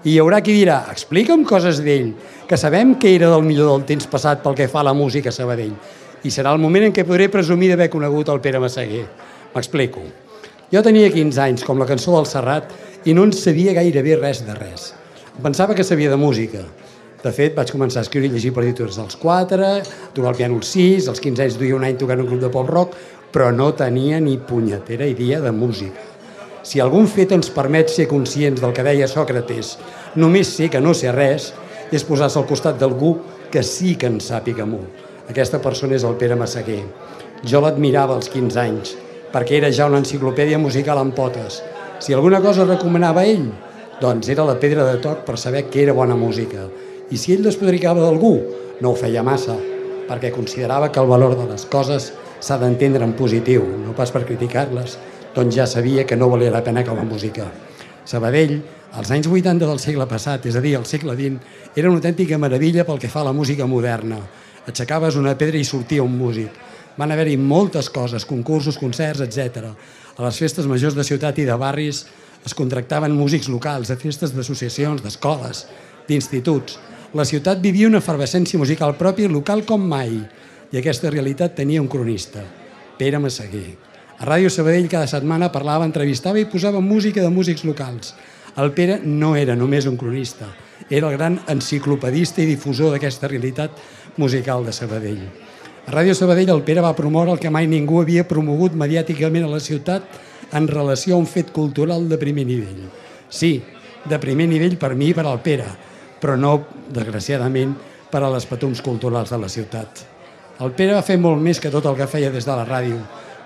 [0.04, 2.14] I hi haurà qui dirà, explica'm coses d'ell,
[2.48, 5.32] que sabem que era del millor del temps passat pel que fa a la música
[5.32, 5.76] a Sabadell.
[6.24, 9.06] I serà el moment en què podré presumir d'haver conegut el Pere Massaguer.
[9.56, 10.04] M'explico.
[10.74, 12.72] Jo tenia 15 anys, com la cançó del Serrat,
[13.06, 14.92] i no en sabia gairebé res de res.
[15.44, 16.64] Pensava que sabia de música.
[17.24, 19.68] De fet, vaig començar a escriure i llegir partitures als 4,
[20.12, 22.50] tocar el piano als 6, als 15 anys duia un any tocant un grup de
[22.52, 22.98] pop rock,
[23.32, 26.04] però no tenia ni punyetera idea de música.
[26.68, 29.78] Si algun fet ens permet ser conscients del que deia Sòcrates,
[30.20, 31.54] només sé que no sé res,
[31.96, 33.16] és posar-se al costat d'algú
[33.52, 34.92] que sí que en sàpiga molt.
[35.32, 36.82] Aquesta persona és el Pere Massaguer.
[37.48, 38.96] Jo l'admirava als 15 anys,
[39.32, 41.62] perquè era ja una enciclopèdia musical amb potes.
[42.04, 43.48] Si alguna cosa recomanava ell,
[44.02, 46.68] doncs era la pedra de toc per saber que era bona música.
[47.14, 48.32] I si ell despotricava d'algú,
[48.82, 49.54] no ho feia massa,
[50.08, 52.08] perquè considerava que el valor de les coses
[52.42, 54.96] s'ha d'entendre en positiu, no pas per criticar-les,
[55.36, 57.46] doncs ja sabia que no valia la pena com a música.
[58.10, 58.56] Sabadell,
[58.98, 61.38] als anys 80 del segle passat, és a dir, al segle XX,
[61.76, 64.18] era una autèntica meravella pel que fa a la música moderna.
[64.66, 66.50] Aixecaves una pedra i sortia un músic
[66.98, 69.70] van haver-hi moltes coses, concursos, concerts, etc.
[70.18, 72.04] A les festes majors de ciutat i de barris
[72.46, 75.66] es contractaven músics locals, a festes d'associacions, d'escoles,
[76.10, 76.78] d'instituts.
[77.14, 80.16] La ciutat vivia una efervescència musical pròpia local com mai,
[80.74, 82.42] i aquesta realitat tenia un cronista,
[82.98, 83.76] Pere Massaguer.
[84.18, 88.16] A Ràdio Sabadell cada setmana parlava, entrevistava i posava música de músics locals.
[88.58, 90.50] El Pere no era només un cronista,
[90.90, 93.78] era el gran enciclopedista i difusor d'aquesta realitat
[94.18, 95.22] musical de Sabadell.
[95.86, 99.54] A Ràdio Sabadell el Pere va promoure el que mai ningú havia promogut mediàticament a
[99.54, 100.10] la ciutat
[100.50, 102.88] en relació a un fet cultural de primer nivell.
[103.30, 103.60] Sí,
[104.10, 105.93] de primer nivell per mi i per al Pere,
[106.24, 106.56] però no,
[106.96, 107.76] desgraciadament,
[108.08, 110.06] per a les patums culturals de la ciutat.
[110.64, 113.02] El Pere va fer molt més que tot el que feia des de la ràdio.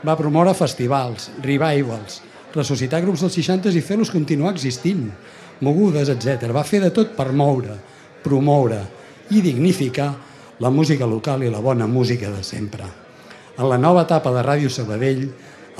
[0.06, 2.20] Va promoure festivals, revivals,
[2.54, 5.08] ressuscitar grups dels 60 i fer-los continuar existint,
[5.66, 6.52] mogudes, etc.
[6.54, 7.80] Va fer de tot per moure,
[8.22, 8.84] promoure
[9.34, 10.12] i dignificar
[10.62, 12.86] la música local i la bona música de sempre.
[13.58, 15.26] En la nova etapa de Ràdio Sabadell,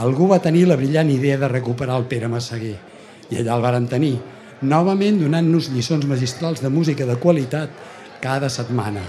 [0.02, 2.78] algú va tenir la brillant idea de recuperar el Pere Massaguer
[3.30, 4.16] i allà el varen tenir,
[4.62, 7.70] novament donant-nos lliçons magistrals de música de qualitat
[8.22, 9.04] cada setmana.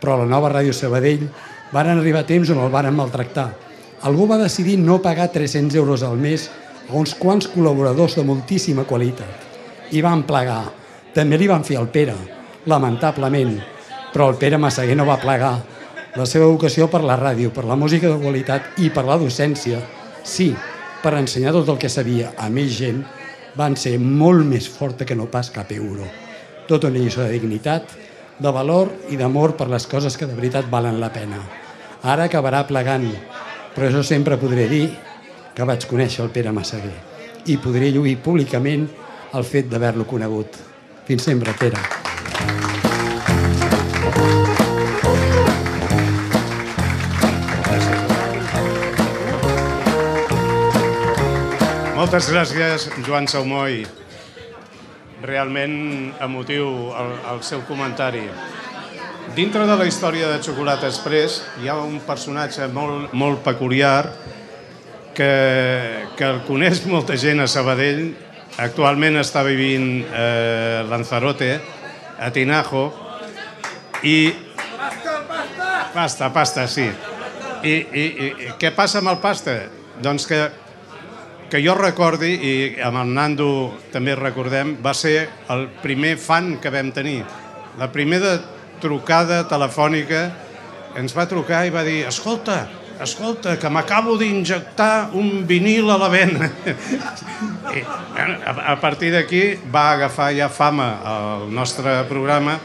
[0.00, 1.28] Però a la nova Ràdio Sabadell
[1.72, 3.50] varen arribar temps on el varen maltractar.
[4.02, 6.48] Algú va decidir no pagar 300 euros al mes
[6.88, 9.46] a uns quants col·laboradors de moltíssima qualitat.
[9.92, 10.64] I van plegar.
[11.14, 12.14] També li van fer al Pere,
[12.70, 13.56] lamentablement,
[14.14, 15.56] però el Pere Massaguer no va plegar.
[16.16, 19.78] La seva vocació per la ràdio, per la música de qualitat i per la docència,
[20.26, 20.50] sí,
[21.02, 23.04] per ensenyar tot el que sabia a més gent,
[23.56, 26.06] van ser molt més forta que no pas cap euro.
[26.70, 27.82] tota una lliçó de dignitat,
[28.38, 31.40] de valor i d'amor per les coses que de veritat valen la pena.
[32.02, 33.08] Ara acabarà plegant,
[33.74, 34.84] però jo sempre podré dir
[35.54, 36.94] que vaig conèixer el Pere Massaguer
[37.46, 38.86] i podré lluir públicament
[39.34, 40.62] el fet d'haver-lo conegut.
[41.10, 42.09] Fins sempre, Pere.
[52.00, 53.82] Moltes gràcies, Joan Saumoi.
[55.20, 55.74] Realment
[56.24, 58.22] emotiu el, el seu comentari.
[59.36, 64.14] Dintre de la història de Xocolata Express hi ha un personatge molt, molt peculiar
[65.12, 65.28] que,
[66.16, 68.00] que el coneix molta gent a Sabadell.
[68.64, 71.50] Actualment està vivint eh, Lanzarote,
[72.16, 72.86] a Tinajo,
[74.00, 74.16] i...
[75.92, 76.88] Pasta, pasta, sí.
[77.60, 78.08] I, i,
[78.48, 79.60] I què passa amb el pasta?
[80.00, 80.40] Doncs que
[81.50, 82.52] que jo recordi, i
[82.86, 83.50] amb el Nando
[83.92, 87.24] també recordem, va ser el primer fan que vam tenir.
[87.78, 88.36] La primera
[88.80, 90.28] trucada telefònica
[90.98, 92.62] ens va trucar i va dir escolta,
[93.02, 96.50] escolta, que m'acabo d'injectar un vinil a la vena.
[97.76, 102.58] I, a, partir d'aquí va agafar ja fama al nostre programa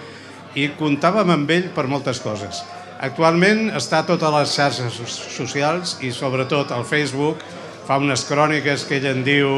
[0.56, 2.64] i comptàvem amb ell per moltes coses.
[3.06, 7.44] Actualment està a totes les xarxes socials i sobretot al Facebook,
[7.86, 9.50] fa unes cròniques que ell en diu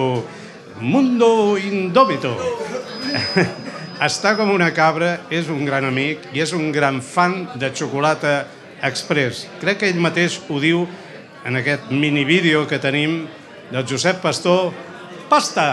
[0.83, 2.33] Mundo Indómito.
[4.07, 8.43] Està com una cabra, és un gran amic i és un gran fan de xocolata
[8.85, 9.47] express.
[9.63, 10.83] Crec que ell mateix ho diu
[11.47, 13.23] en aquest minivídeo que tenim
[13.71, 14.73] del Josep Pastor,
[15.31, 15.67] Pasta!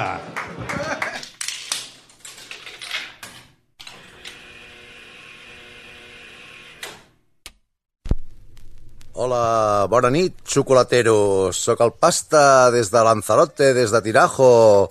[9.17, 11.55] Hola, bona nit, xocolateros.
[11.55, 14.89] Soc el Pasta des de Lanzarote, des de Tirajo.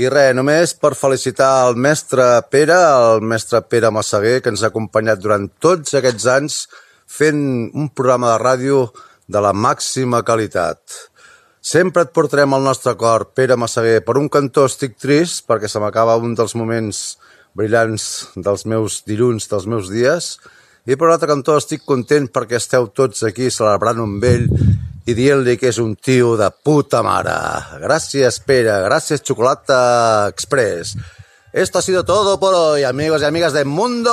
[0.00, 4.70] I res, només per felicitar el mestre Pere, el mestre Pere Massaguer, que ens ha
[4.72, 6.58] acompanyat durant tots aquests anys
[7.04, 7.44] fent
[7.76, 8.82] un programa de ràdio
[9.28, 10.80] de la màxima qualitat.
[11.60, 14.00] Sempre et portarem al nostre cor, Pere Massaguer.
[14.00, 17.18] Per un cantó estic trist, perquè se m'acaba un dels moments
[17.52, 20.38] brillants dels meus dilluns, dels meus dies,
[20.88, 24.46] i per l'altre cantó estic content perquè esteu tots aquí celebrant un vell
[25.08, 27.36] i dient-li que és un tio de puta mare.
[27.82, 28.72] Gràcies, Pere.
[28.86, 30.96] Gràcies, Chocolata Express.
[31.52, 34.12] Esto ha sido todo por hoy, amigos y amigas del mundo.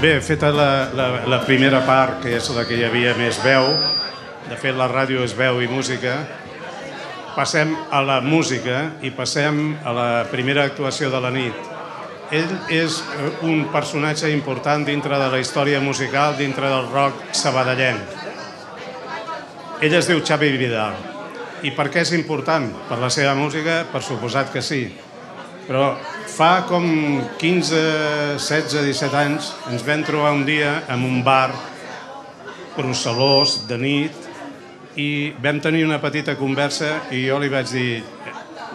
[0.00, 3.66] Bé, feta la, la, la primera part, que és la que hi havia més veu,
[4.48, 6.14] de fet la ràdio és veu i música,
[7.34, 11.68] passem a la música i passem a la primera actuació de la nit.
[12.30, 13.00] Ell és
[13.42, 18.16] un personatge important dintre de la història musical, dintre del rock sabadellenc.
[19.82, 20.94] Ell es diu Xavi Vidal.
[21.66, 22.68] I per què és important?
[22.88, 23.82] Per la seva música?
[23.90, 24.84] Per suposat que sí.
[25.66, 25.90] Però
[26.30, 26.86] fa com
[27.40, 27.82] 15,
[28.38, 31.50] 16, 17 anys ens vam trobar un dia en un bar
[32.76, 34.29] procel·lós de nit
[34.96, 38.02] i vam tenir una petita conversa i jo li vaig dir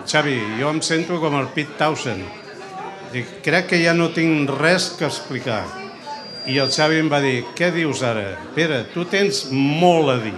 [0.05, 2.23] Xavi, jo em sento com el Pete Townsend.
[3.11, 5.63] Dic, crec que ja no tinc res que explicar.
[6.45, 8.35] I el Xavi em va dir, què dius ara?
[8.53, 10.35] Pere, tu tens molt a dir.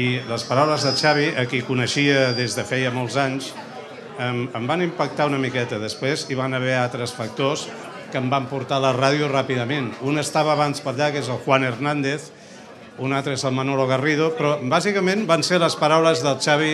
[0.00, 3.50] I les paraules de Xavi, a qui coneixia des de feia molts anys,
[4.18, 5.80] em, em van impactar una miqueta.
[5.82, 7.66] Després hi van haver altres factors
[8.12, 9.92] que em van portar a la ràdio ràpidament.
[10.08, 12.30] Un estava abans per allà, que és el Juan Hernández,
[12.98, 16.72] un altre és el Manolo Garrido, però bàsicament van ser les paraules del Xavi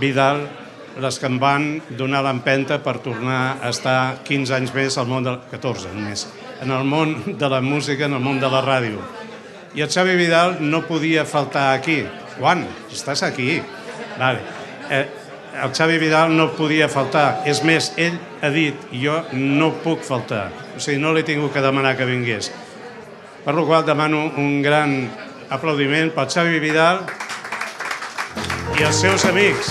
[0.00, 0.46] Vidal
[1.00, 1.66] les que em van
[1.98, 5.40] donar l'empenta per tornar a estar 15 anys més al món del...
[5.50, 6.26] 14 només,
[6.62, 9.02] en el món de la música, en el món de la ràdio.
[9.74, 12.04] I el Xavi Vidal no podia faltar aquí.
[12.38, 12.62] Juan,
[12.94, 13.58] estàs aquí?
[14.18, 14.42] Vale.
[14.90, 15.06] Eh,
[15.64, 17.42] el Xavi Vidal no podia faltar.
[17.50, 20.46] És més, ell ha dit, jo no puc faltar.
[20.76, 22.52] O sigui, no li he tingut que demanar que vingués.
[23.44, 25.10] Per la qual demano un gran
[25.52, 27.02] aplaudiment pel Xavi Vidal
[28.78, 29.68] i els seus amics.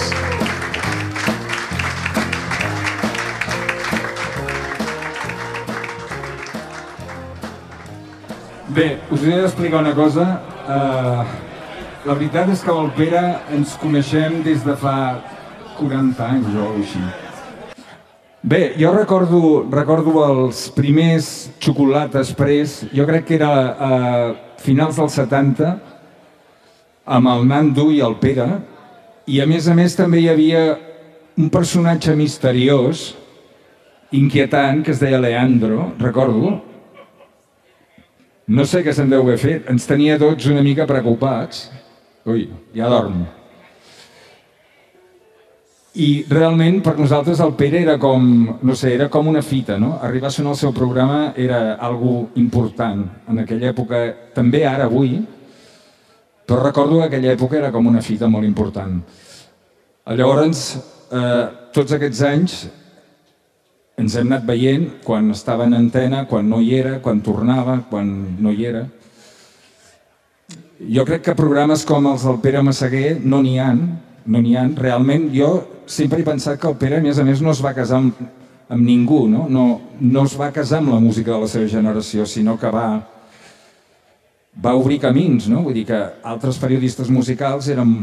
[8.78, 10.30] Bé, us he d'explicar una cosa.
[10.70, 11.26] Uh,
[12.06, 13.26] la veritat és que el Pere
[13.58, 14.98] ens coneixem des de fa
[15.82, 17.23] 40 anys o així.
[18.44, 19.40] Bé, jo recordo,
[19.72, 21.28] recordo els primers
[21.64, 23.92] xocolata express, jo crec que era a
[24.60, 25.70] finals dels 70,
[27.08, 28.50] amb el Nando i el Pere,
[29.32, 30.64] i a més a més també hi havia
[31.40, 33.14] un personatge misteriós,
[34.12, 36.58] inquietant, que es deia Leandro, recordo,
[38.52, 39.72] no sé què se'n deu haver fet.
[39.72, 41.70] Ens tenia tots una mica preocupats.
[42.28, 43.24] Ui, ja dorm.
[45.94, 48.24] I realment per nosaltres el Pere era com,
[48.66, 50.00] no sé, era com una fita, no?
[50.02, 53.04] Arribar a sonar el seu programa era algo important.
[53.30, 54.00] En aquella època,
[54.34, 55.20] també ara, avui,
[56.48, 59.04] però recordo que aquella època era com una fita molt important.
[60.18, 60.64] Llavors,
[61.14, 62.56] eh, tots aquests anys
[64.02, 68.10] ens hem anat veient quan estava en antena, quan no hi era, quan tornava, quan
[68.42, 68.88] no hi era.
[70.90, 73.86] Jo crec que programes com els del Pere Massaguer no n'hi han,
[74.26, 74.68] no n'hi ha.
[74.78, 75.52] Realment jo
[75.86, 78.20] sempre he pensat que el Pere, a més a més, no es va casar amb,
[78.70, 79.48] amb ningú, no?
[79.50, 79.66] No,
[80.00, 82.88] no es va casar amb la música de la seva generació, sinó que va,
[84.64, 85.64] va obrir camins, no?
[85.66, 87.98] Vull dir que altres periodistes musicals eren...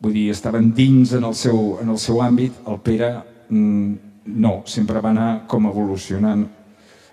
[0.00, 3.10] Vull dir, estaven dins en el seu, en el seu àmbit, el Pere
[3.50, 3.90] mm,
[4.32, 6.46] no, sempre va anar com evolucionant.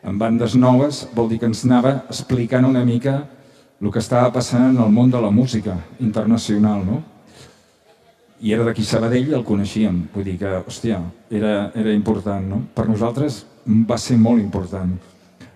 [0.08, 3.18] En bandes noves vol dir que ens anava explicant una mica
[3.82, 7.02] el que estava passant en el món de la música internacional, no?
[8.42, 10.04] I era d'aquí Sabadell, el coneixíem.
[10.14, 11.00] Vull dir que, hòstia,
[11.34, 12.62] era, era important, no?
[12.76, 14.94] Per nosaltres va ser molt important.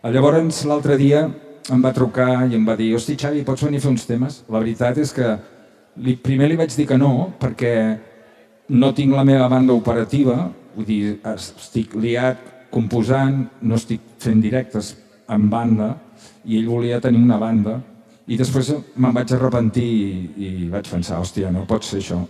[0.02, 1.28] Llavors, l'altre dia
[1.72, 4.42] em va trucar i em va dir hosti, Xavi, pots venir a fer uns temes?
[4.50, 5.36] La veritat és que
[6.02, 7.76] li, primer li vaig dir que no, perquè
[8.74, 12.42] no tinc la meva banda operativa, vull dir, estic liat
[12.72, 14.96] composant, no estic fent directes
[15.32, 15.94] en banda,
[16.48, 17.78] i ell volia tenir una banda,
[18.32, 22.22] i després me'n vaig arrepentir i, i vaig pensar, hòstia, no pot ser això.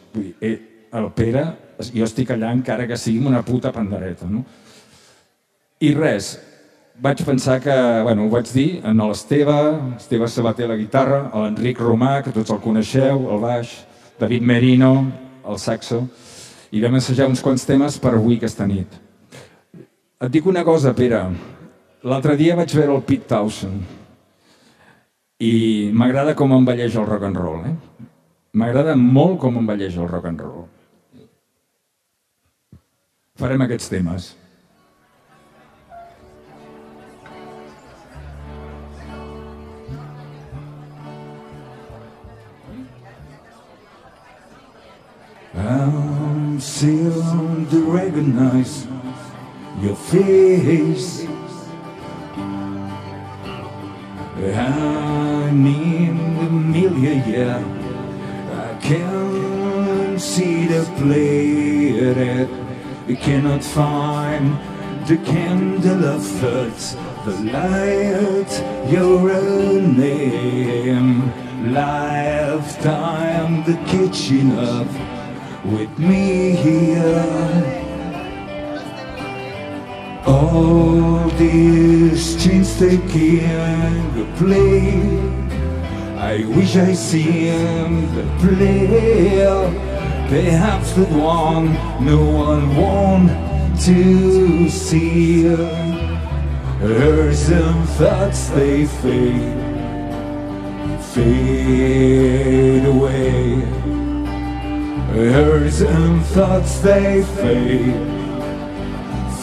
[0.41, 0.55] Eh,
[0.97, 1.43] el Pere,
[1.93, 4.41] jo estic allà encara que sigui una puta pandereta, no?
[5.81, 6.33] I res,
[7.01, 9.55] vaig pensar que, bueno, ho vaig dir en l'Esteve,
[9.97, 13.77] Esteve Sabater a la guitarra, l'Enric Romà, que tots el coneixeu, el baix,
[14.19, 14.91] David Merino,
[15.45, 16.03] el saxo,
[16.71, 18.99] i vam assajar uns quants temes per avui aquesta nit.
[20.21, 21.23] Et dic una cosa, Pere.
[22.05, 24.00] L'altre dia vaig veure el Pete Townsend,
[25.41, 28.05] i m'agrada com envelleix el rock and roll, eh?
[28.61, 30.67] M'agrada molt com envelleix el rock and roll.
[33.41, 34.35] Farem aquests temes.
[45.57, 47.21] I'm still
[47.71, 48.85] to recognize
[49.81, 51.25] your face
[54.43, 56.89] I'm in the
[57.29, 57.63] yeah.
[58.51, 62.49] I can't see the planet.
[63.07, 64.57] I cannot find
[65.07, 68.51] the candle of thoughts, the light,
[68.91, 71.31] your own name.
[71.71, 74.87] Lifetime, the kitchen of
[75.71, 77.80] with me here.
[80.25, 85.31] All these chains taking the play
[86.17, 89.41] I wish I seen the play
[90.29, 91.73] Perhaps the one
[92.05, 93.29] no one want
[93.81, 95.43] to see.
[95.43, 99.57] Her some thoughts they fade
[101.13, 103.61] Fade away.
[105.11, 108.20] Her some thoughts they fade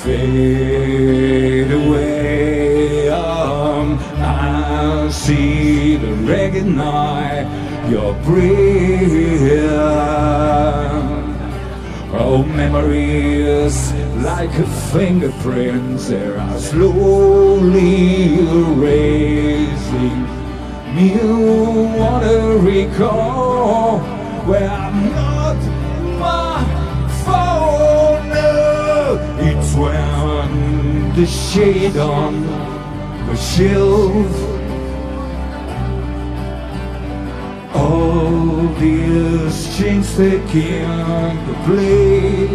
[0.08, 3.10] fade away.
[3.10, 7.46] Um, I see the recognize
[7.90, 8.48] your breath.
[12.20, 13.92] Oh, memories
[14.30, 20.20] like a fingerprint, they are slowly erasing.
[20.96, 21.28] You
[22.00, 23.98] wanna recall
[24.48, 25.27] where I'm
[29.78, 32.42] when the shade on
[33.26, 34.32] the shelf
[37.74, 42.48] All these chains they can't play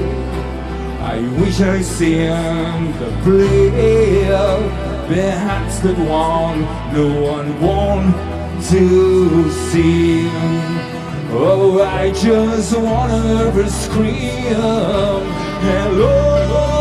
[1.16, 4.28] I wish I seen the play
[5.08, 6.62] Perhaps that one
[6.94, 8.16] no one want
[8.70, 10.30] to see.
[11.36, 14.56] Oh, I just wanna scream
[15.66, 16.73] Hello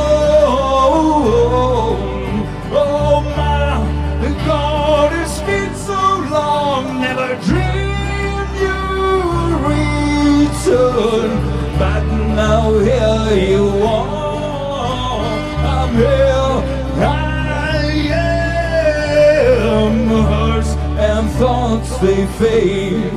[10.72, 11.30] return.
[11.78, 12.04] But
[12.34, 15.24] now here you are,
[15.64, 16.62] I'm here,
[17.00, 17.86] I
[19.34, 20.08] am.
[20.08, 23.12] Hurts and thoughts they fade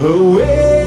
[0.00, 0.77] away.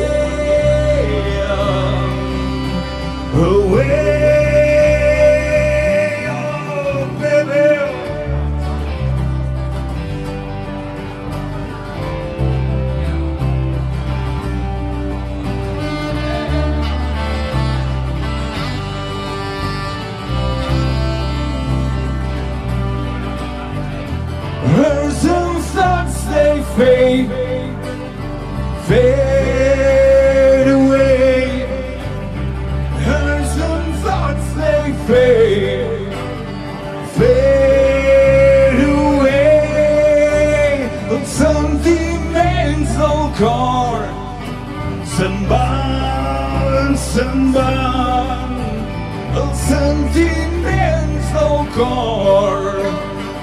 [51.77, 52.73] encore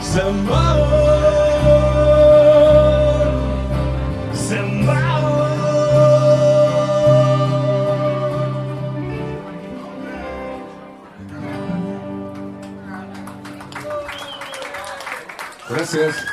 [0.03, 1.09] Zimbabwe
[15.69, 16.28] Gracias.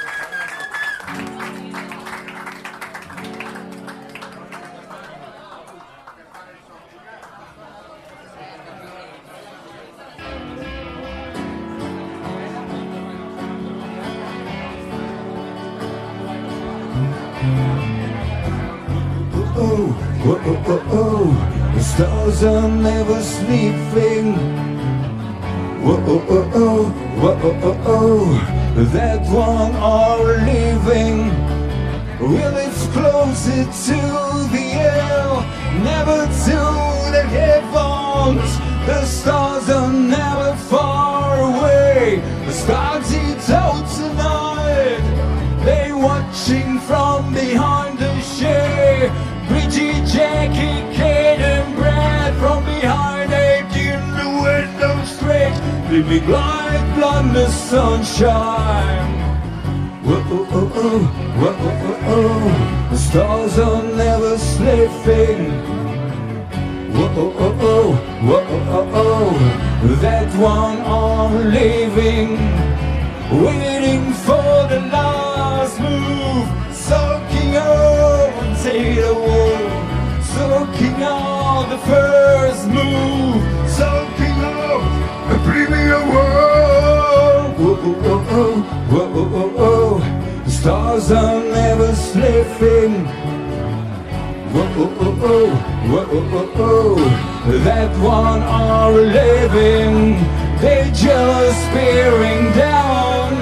[100.56, 100.62] Living.
[100.62, 103.34] They just bearing down.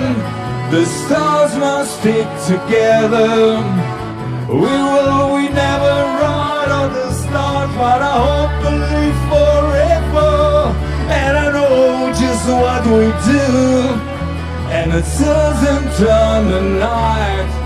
[0.71, 3.57] The stars must stick together.
[4.49, 10.75] We will, we never run on the stars, but I hope to live forever.
[11.09, 14.13] And I know just what we do.
[14.71, 17.59] And it doesn't turn the night.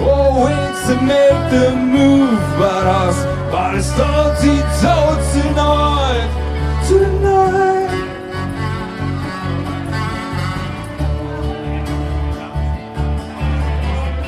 [0.00, 3.16] Oh, it's to make the move, but us,
[3.50, 7.77] but it starts it out tonight, tonight.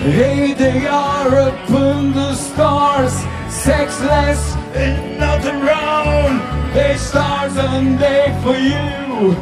[0.01, 3.13] Hey, they are up in the stars,
[3.53, 6.41] sexless and not around.
[6.73, 9.35] They stars and they for you,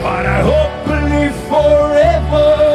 [0.00, 2.71] but I hope live forever.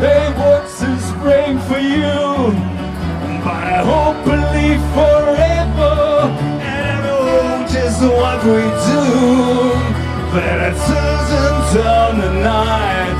[0.00, 2.54] They want to spring for you,
[3.42, 5.94] but I hope live forever.
[6.62, 9.04] And I know just what we do,
[10.32, 13.18] but it doesn't turn the night.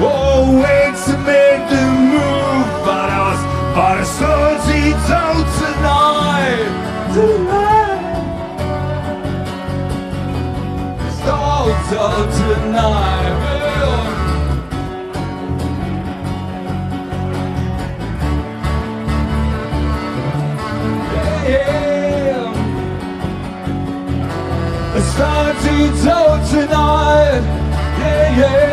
[0.00, 3.42] Oh, wait to make the move, but I was,
[3.74, 6.70] but I saw it out tonight,
[7.14, 8.02] tonight.
[11.18, 13.11] Stars out tonight.
[25.82, 27.40] Stars out tonight.
[27.98, 28.71] Yeah, yeah.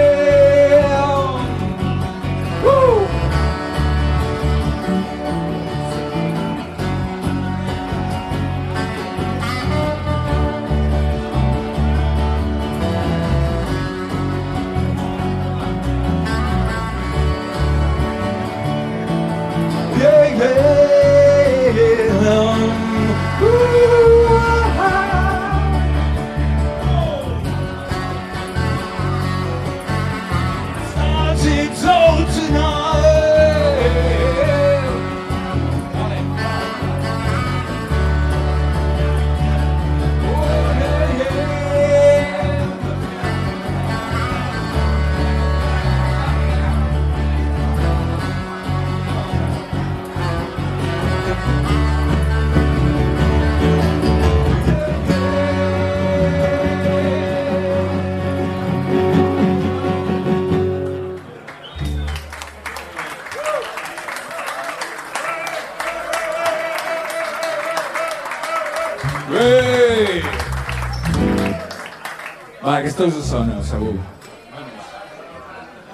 [73.00, 73.94] aquesta us sona, segur.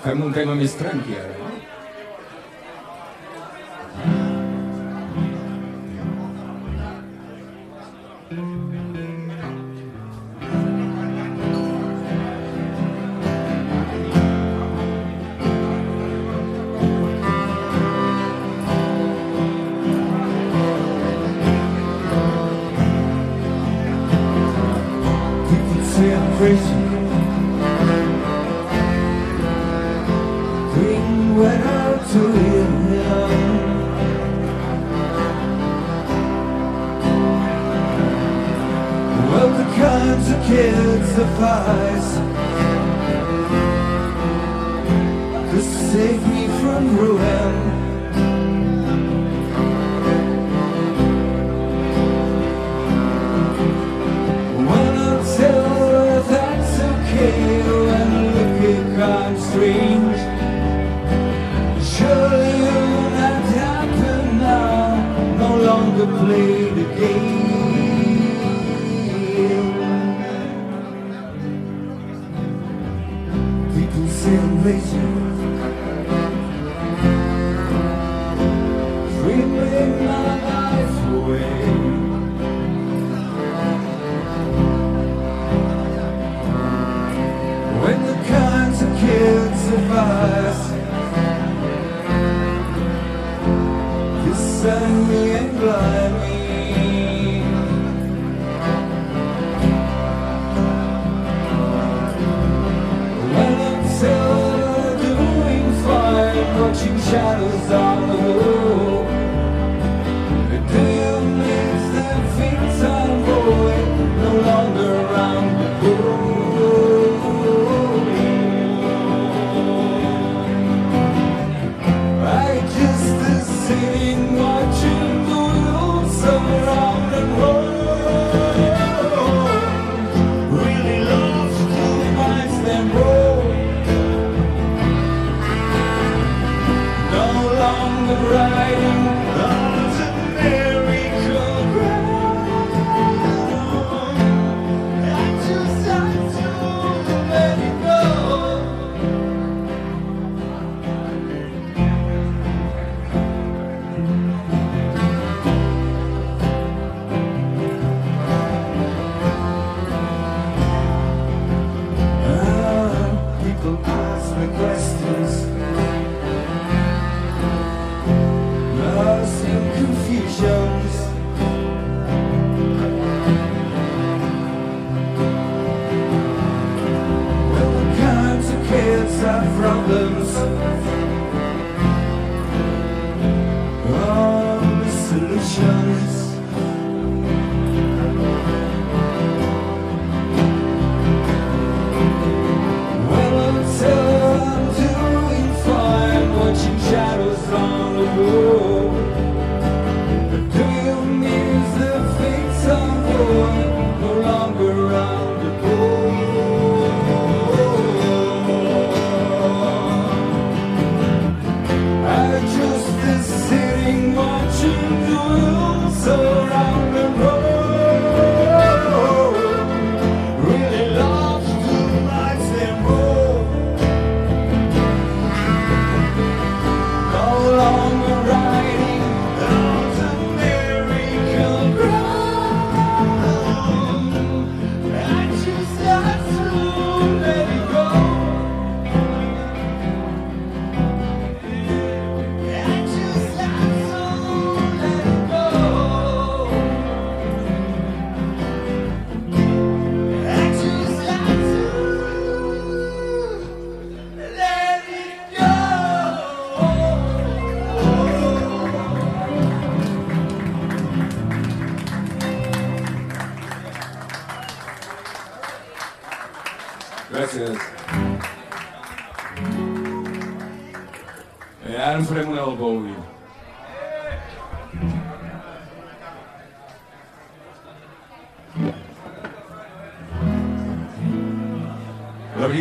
[0.02, 1.54] Fem un tema més tranqui, ara, no?
[26.38, 26.85] crazy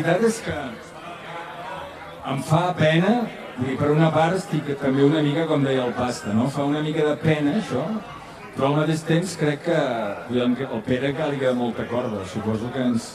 [0.04, 0.54] veritat és que
[2.32, 3.12] em fa pena,
[3.56, 6.48] dir, per una part estic també una mica, com deia el Pasta, no?
[6.52, 7.84] fa una mica de pena això,
[8.54, 9.78] però al mateix temps crec que
[10.36, 13.14] el Pere que li queda molta corda, suposo que ens,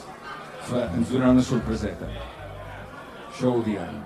[0.66, 2.10] fa, ens donarà una sorpreseta.
[3.30, 4.02] Això ho diran.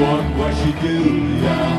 [0.00, 0.96] What she do,
[1.42, 1.74] yeah.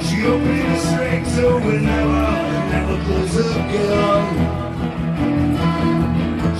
[0.00, 2.26] She opened the string so we never,
[2.72, 4.62] never close again.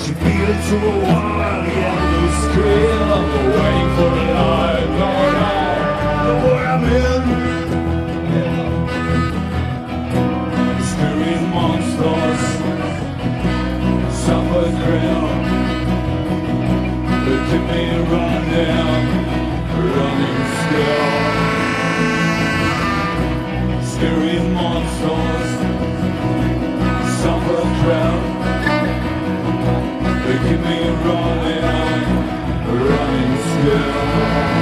[0.01, 3.09] She beat it to a wild yellow scream
[3.57, 5.49] Waiting for the light, Lord, I
[6.25, 7.23] know where I'm in
[10.91, 12.45] Scary monsters
[14.25, 15.27] Suffer thrill
[17.25, 17.81] Look at me
[18.11, 18.92] running
[30.53, 31.63] keep me running,
[32.67, 34.62] running still.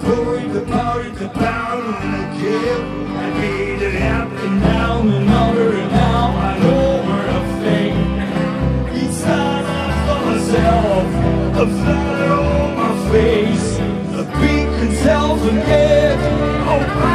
[0.00, 2.84] the the poet, the pound, and the give.
[3.16, 3.94] I beat it
[4.44, 7.94] and down and over and now I know where to think.
[9.00, 11.06] Each time I for myself,
[11.62, 13.78] a flat on my face,
[14.20, 16.18] a beat can self forget.
[16.66, 17.13] Oh,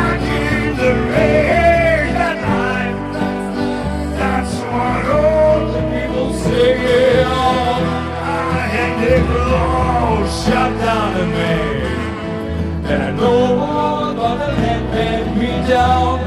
[15.70, 16.20] down.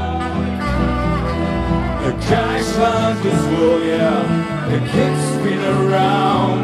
[2.03, 4.23] The cash life is full, yeah.
[4.71, 6.59] The kids spin around.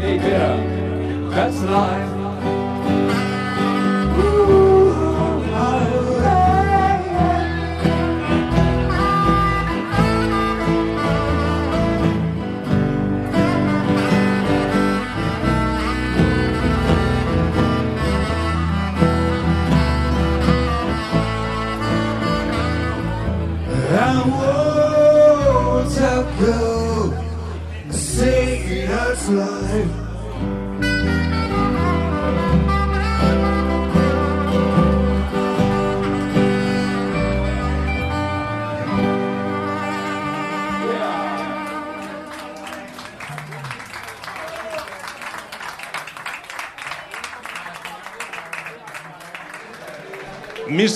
[0.00, 2.09] Hey, Peter, that's life.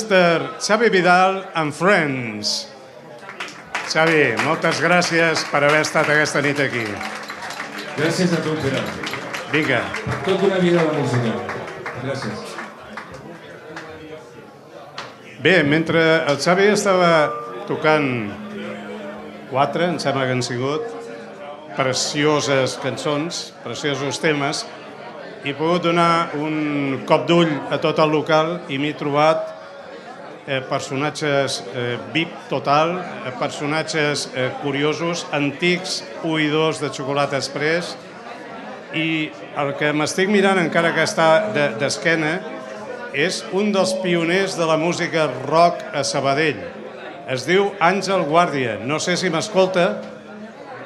[0.04, 0.60] Mr.
[0.60, 2.68] Xavi Vidal and Friends.
[3.88, 6.82] Xavi, moltes gràcies per haver estat aquesta nit aquí.
[7.96, 8.82] Gràcies a tu, Pere.
[9.52, 9.80] Vinga.
[10.26, 11.32] Tota una vida de música.
[12.02, 12.42] Gràcies.
[15.40, 17.32] Bé, mentre el Xavi estava
[17.64, 18.10] tocant
[19.48, 20.84] quatre, em sembla que han sigut,
[21.78, 24.66] precioses cançons, preciosos temes,
[25.48, 29.53] he pogut donar un cop d'ull a tot el local i m'he trobat
[30.46, 37.94] eh, personatges eh, VIP total, eh, personatges eh, curiosos, antics oïdors de xocolata express
[38.94, 42.34] i el que m'estic mirant encara que està de- d'esquena
[43.14, 46.60] és un dels pioners de la música rock a Sabadell.
[47.30, 48.76] Es diu Àngel Guàrdia.
[48.84, 50.00] No sé si m'escolta,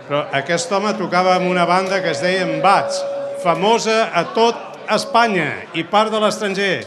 [0.09, 3.01] però aquest home tocava amb una banda que es deia Embats,
[3.43, 4.57] famosa a tot
[4.89, 6.87] Espanya i part de l'estranger.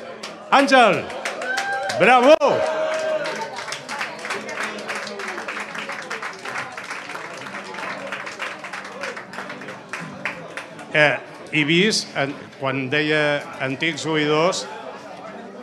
[0.51, 1.01] Àngel,
[2.02, 2.34] bravo!
[10.93, 11.18] Eh,
[11.52, 14.64] he vist, en, quan deia antics oïdors,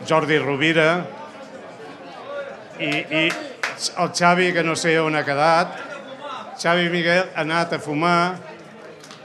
[0.07, 0.87] Jordi Rovira
[2.79, 5.75] i, i el Xavi, que no sé on ha quedat,
[6.61, 8.37] Xavi Miguel ha anat a fumar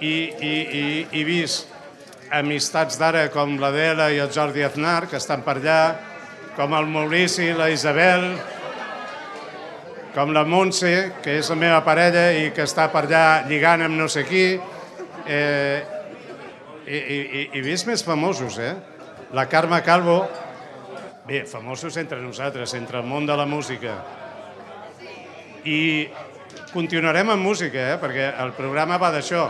[0.01, 0.85] i, i, i,
[1.15, 1.71] i vist
[2.35, 5.79] amistats d'ara com l'Adela i el Jordi Aznar, que estan per allà,
[6.57, 8.29] com el Maurici, la Isabel,
[10.15, 10.93] com la Montse,
[11.25, 14.47] que és la meva parella i que està per allà lligant amb no sé qui.
[15.27, 15.79] Eh,
[16.87, 18.75] i, i, i, i vist més famosos, eh?
[19.35, 20.21] La Carme Calvo,
[21.27, 23.97] bé, famosos entre nosaltres, entre el món de la música.
[25.65, 26.07] I
[26.71, 27.99] continuarem amb música, eh?
[27.99, 29.49] perquè el programa va d'això.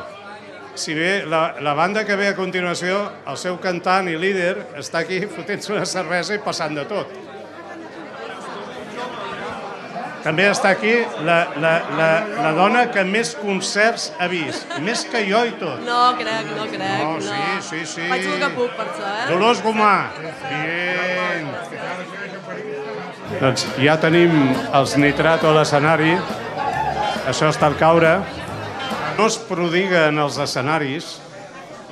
[0.74, 2.98] Si bé la, la banda que ve a continuació,
[3.30, 7.12] el seu cantant i líder està aquí fotent-se una cervesa i passant de tot.
[10.24, 10.92] També està aquí
[11.26, 12.08] la, la, la,
[12.40, 15.82] la dona que més concerts ha vist, més que jo i tot.
[15.84, 17.02] No crec, no crec.
[17.02, 18.06] No, sí, sí, sí.
[18.08, 19.26] Faig el que puc per això, eh?
[19.28, 19.92] Dolors Gomà.
[20.48, 21.52] Bien.
[23.42, 24.32] Doncs ja tenim
[24.72, 26.16] els nitrato a l'escenari
[27.28, 28.16] això està al caure.
[29.14, 31.12] No es prodiguen els escenaris,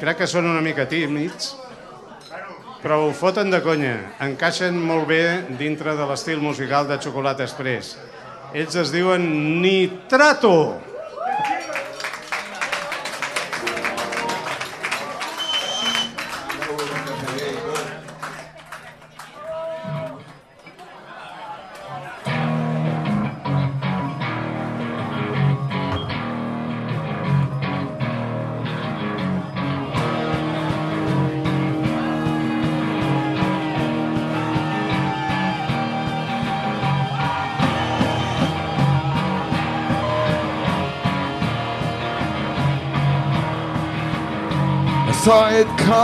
[0.01, 1.53] crec que són una mica tímids,
[2.83, 3.95] però ho foten de conya.
[4.27, 5.23] Encaixen molt bé
[5.61, 7.95] dintre de l'estil musical de Xocolata Express.
[8.53, 9.23] Ells es diuen
[9.63, 10.57] Nitrato.
[10.83, 10.92] I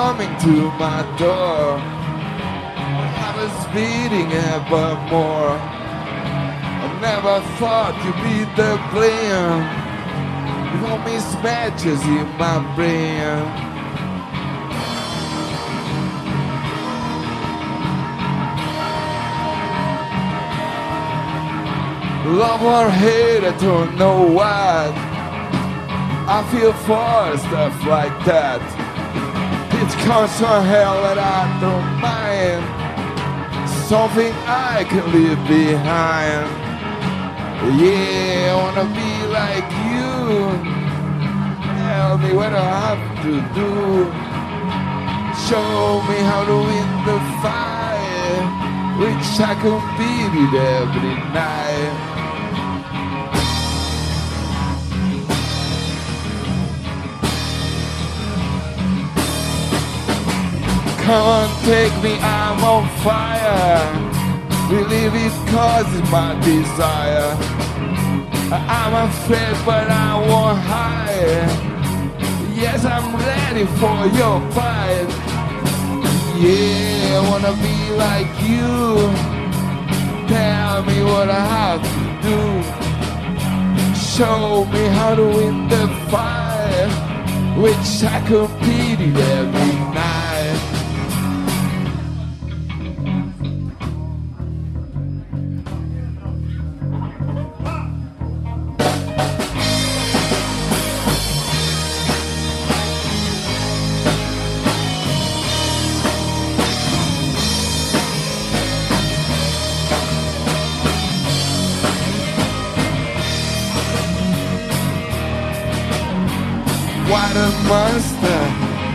[0.08, 1.78] coming to my door.
[3.16, 5.52] Heart was beating ever more.
[6.82, 9.60] I never thought you'd be the blame.
[10.80, 13.38] With me mismatches in my brain.
[22.42, 24.92] Love or hate, I don't know what.
[26.36, 28.87] I feel for stuff like that.
[29.88, 32.60] It comes from hell and I don't mind.
[33.88, 36.44] Something I can leave behind.
[37.80, 40.12] Yeah, I wanna be like you.
[41.72, 43.70] Tell me what I have to do.
[45.48, 48.44] Show me how to win the fight,
[49.00, 52.17] which I compete every night.
[61.08, 63.80] Come on, take me, I'm on fire.
[64.68, 67.34] Believe it causes my desire.
[68.52, 71.48] I'm afraid, but I won't hide.
[72.54, 75.08] Yes, I'm ready for your fight.
[76.44, 78.68] Yeah, I wanna be like you.
[80.28, 82.40] Tell me what I have to do.
[83.98, 86.90] Show me how to win the fight,
[87.56, 90.27] which I competed every night.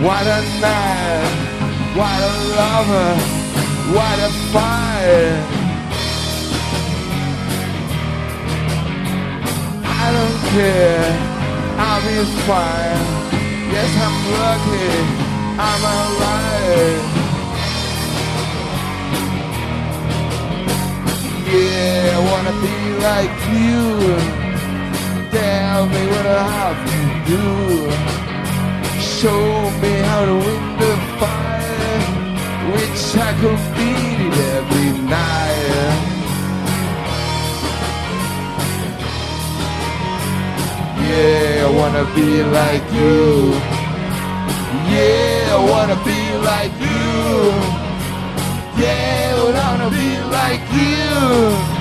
[0.03, 1.33] What a night,
[1.95, 3.11] what a lover,
[3.95, 5.31] what a fire.
[9.85, 11.07] I don't care,
[11.79, 13.03] I'll be fine.
[13.71, 14.91] Yes, I'm lucky,
[15.69, 17.03] I'm alive.
[21.47, 22.77] Yeah, I wanna be
[23.07, 23.83] like you.
[25.31, 26.99] Tell me what I have to
[27.31, 28.32] do.
[29.23, 32.07] Show me how to win the fight,
[32.73, 35.95] which I compete every night.
[41.07, 43.53] Yeah, I wanna be like you.
[44.91, 47.07] Yeah, I wanna be like you.
[48.83, 51.72] Yeah, I wanna be like you.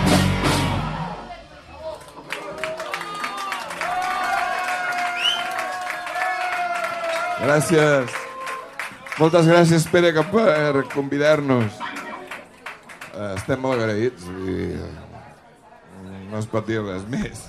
[7.52, 8.12] Gràcies.
[9.20, 11.74] Moltes gràcies, Pere, que per convidar-nos.
[13.12, 14.70] Eh, Estem molt agraïts i
[16.30, 17.42] no es pot dir res més.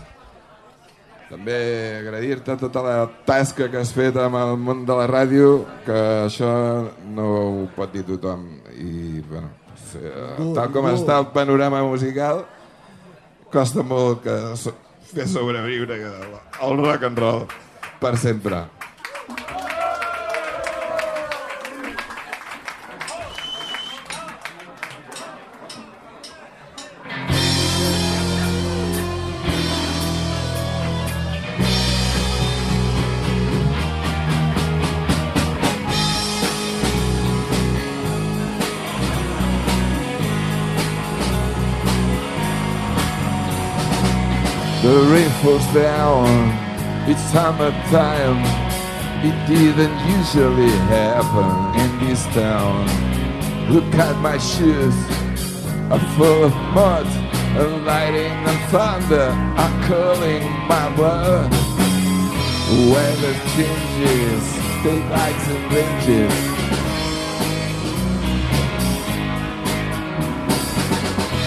[1.29, 1.55] També
[2.01, 5.95] agrair-te tota la tasca que has fet amb el món de la ràdio, que
[6.25, 6.51] això
[7.15, 8.43] no ho pot dir tothom.
[8.75, 9.55] I, bueno,
[10.03, 12.43] eh, tal com està el panorama musical,
[13.55, 14.39] costa molt que
[15.15, 17.45] fer sobreviure el rock and roll
[18.03, 18.65] per sempre.
[47.43, 48.39] Summertime.
[49.27, 52.87] It didn't usually happen in this town.
[53.69, 54.95] Look at my shoes,
[55.91, 57.05] are full of mud.
[57.61, 59.29] and lightning and thunder
[59.63, 61.51] are calling my blood.
[62.93, 64.43] Weather changes,
[64.83, 66.35] take lights and ranges.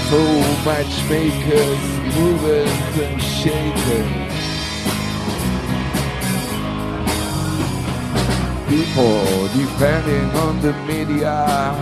[0.09, 0.20] So
[0.68, 1.82] matchmakers,
[2.16, 2.76] movers
[3.07, 4.25] and shakers.
[8.76, 11.72] People depending on the media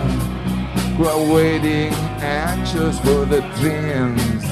[0.95, 1.91] who are waiting
[2.23, 4.43] anxious for the dreams.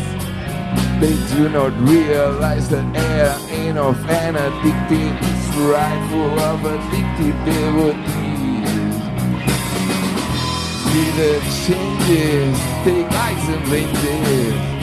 [1.00, 7.38] They do not realize that air ain't of an addictive, it's right full of addictive
[7.46, 8.96] devotees.
[10.92, 11.32] See the
[11.64, 14.74] changes, take eyes and ranges.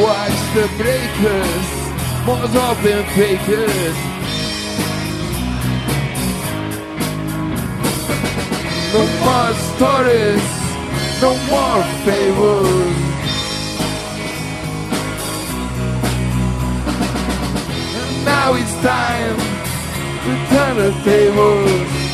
[0.00, 1.75] Watch the breakers,
[2.26, 3.96] most often fakers.
[8.92, 10.46] No more stories,
[11.22, 12.96] no more fables.
[17.94, 19.36] And now it's time
[20.24, 22.05] to turn the tables.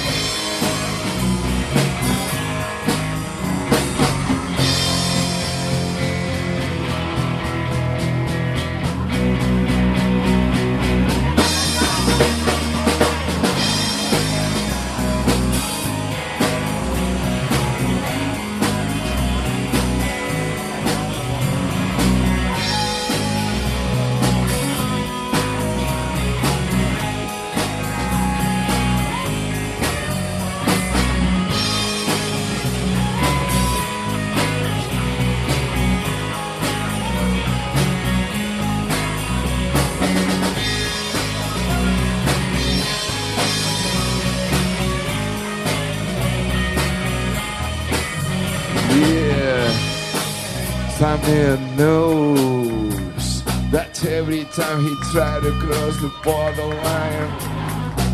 [55.13, 57.29] Tried to cross the borderline,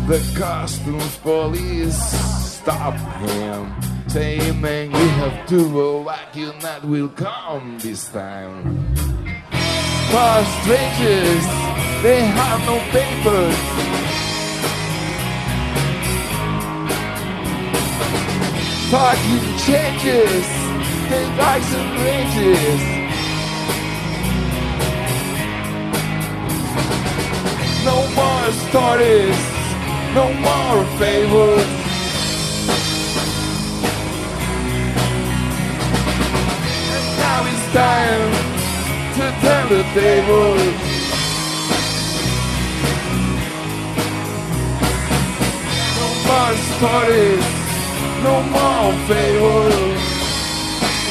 [0.05, 3.73] the customs police stop him.
[4.09, 8.93] Say, man, you have to go back, you're not welcome this time.
[10.11, 11.45] For strangers,
[12.03, 13.55] they have no papers.
[18.91, 20.45] Talking changes,
[21.09, 22.98] they like some ranges.
[28.49, 29.37] More stories,
[30.15, 31.65] no more fables.
[36.95, 38.23] And now it's time
[39.17, 40.73] to turn the tables.
[45.99, 47.45] No more stories,
[48.25, 50.01] no more fables.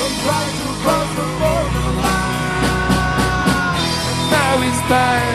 [0.02, 2.26] I'm trying to cross the borderline.
[4.30, 5.27] Now it's time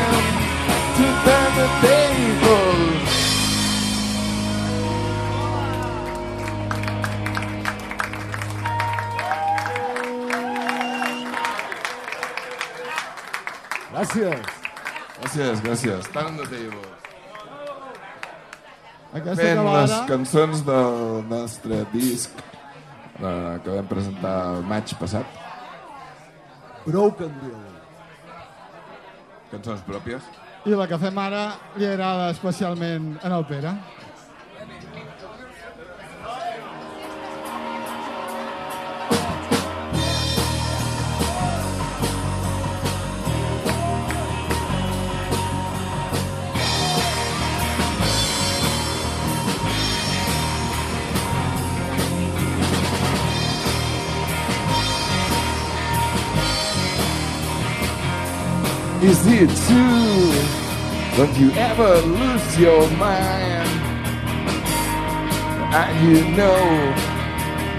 [1.55, 3.13] the tables.
[13.93, 14.41] Gràcies.
[15.21, 16.09] Gràcies, gràcies.
[16.13, 16.89] Turn the tables.
[19.13, 19.81] Aquesta Fent acabada...
[19.81, 20.97] les cançons del
[21.29, 25.37] nostre disc eh, que vam presentar el maig passat.
[26.87, 27.59] Broken Bill.
[29.53, 30.25] Cançons pròpies.
[30.63, 31.41] I la que fem ara
[31.75, 33.73] li agrada especialment en el Pere.
[59.03, 60.31] Is it true?
[61.17, 63.67] Don't you ever lose your mind?
[65.75, 66.63] And you know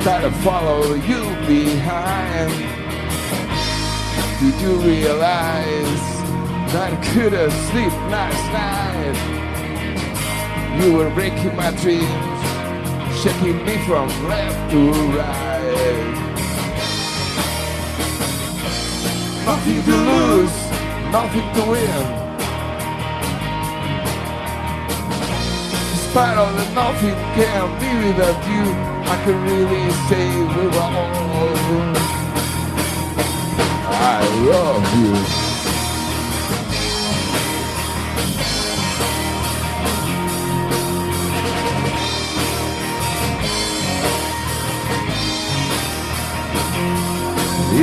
[0.05, 2.53] that I follow you behind.
[4.39, 6.05] Did you realize
[6.75, 9.17] that I couldn't sleep last night?
[10.83, 12.37] You were breaking my dreams,
[13.23, 15.55] shaking me from left to right.
[19.47, 20.74] Nothing to lose,
[21.11, 22.05] nothing to win.
[25.93, 28.65] Despite all that nothing can be without you,
[29.13, 31.25] I can really say we're all.
[33.97, 35.45] I love you.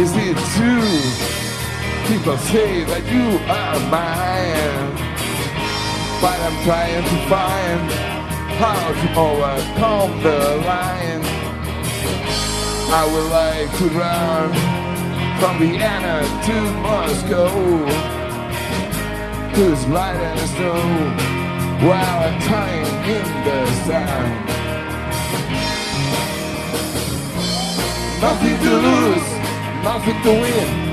[0.01, 1.30] Is it true?
[2.11, 4.91] People say that you are mine.
[6.19, 7.87] But I'm trying to find
[8.59, 11.23] how to overcome the line.
[12.91, 14.51] I would like to run
[15.39, 17.47] from Vienna to Moscow.
[19.55, 20.83] Who's light and snow
[21.87, 24.27] while I'm tying in the sun.
[28.19, 29.27] Nothing to lose,
[29.85, 30.90] nothing to win.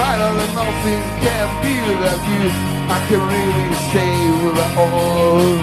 [0.00, 2.44] Of the nothing can be without you.
[2.88, 5.58] I can really stay with it all.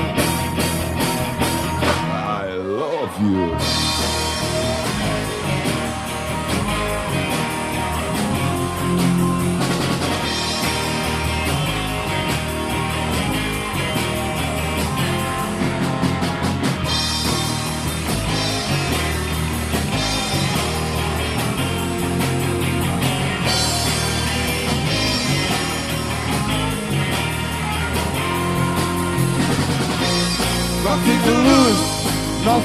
[2.12, 3.95] I love you.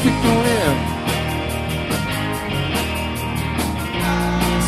[0.09, 0.77] Win.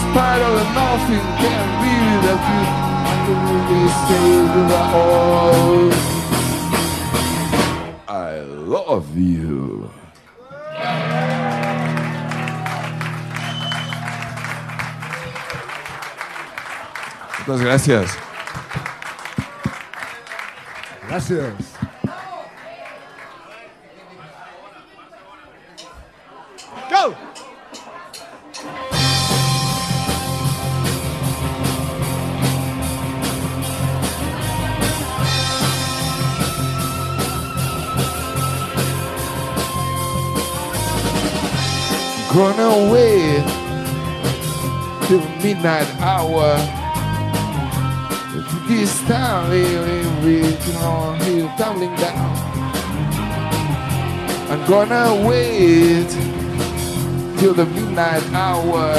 [0.02, 2.62] Spite of nothing can be without you.
[3.04, 5.92] I can really stay without all.
[8.08, 9.90] I love you.
[17.46, 18.18] Muchas gracias.
[21.08, 21.91] Gracias.
[45.62, 46.56] Midnight hour.
[48.66, 52.36] This time we'll be on hill tumbling down.
[54.50, 56.08] I'm gonna wait
[57.38, 58.92] till the midnight hour.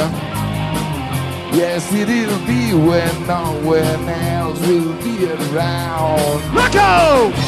[1.52, 6.40] Yes, it'll be when no one else will be around.
[6.54, 7.43] Rocco!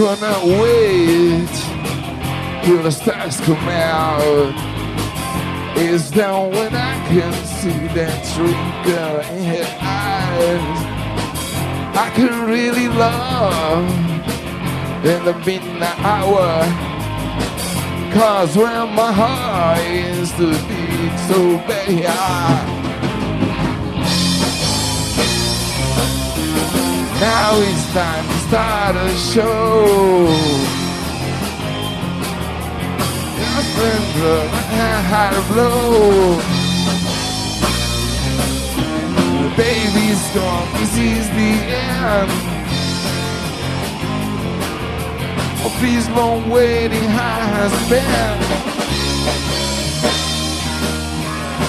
[0.00, 1.46] Gonna wait
[2.64, 4.54] till the stars come out.
[5.76, 10.80] It's down when I can see that twinkle in her eyes.
[11.98, 13.90] I can really love
[15.04, 16.64] in the midnight hour.
[18.14, 22.79] Cause when my heart is to beat so bad.
[27.20, 30.24] Now it's time to start a show.
[33.36, 36.40] Nothing but a hard blow.
[39.42, 41.52] The baby storm, this is the
[42.00, 42.50] end.
[45.62, 48.38] of this long waiting has been.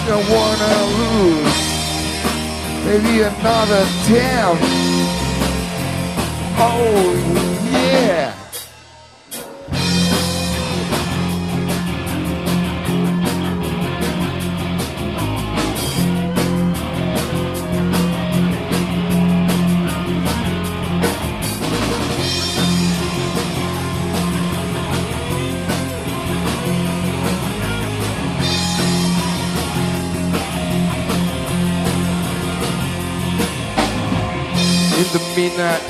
[0.08, 1.62] Don't wanna lose
[2.86, 4.81] maybe another 10
[6.62, 7.71] hold me.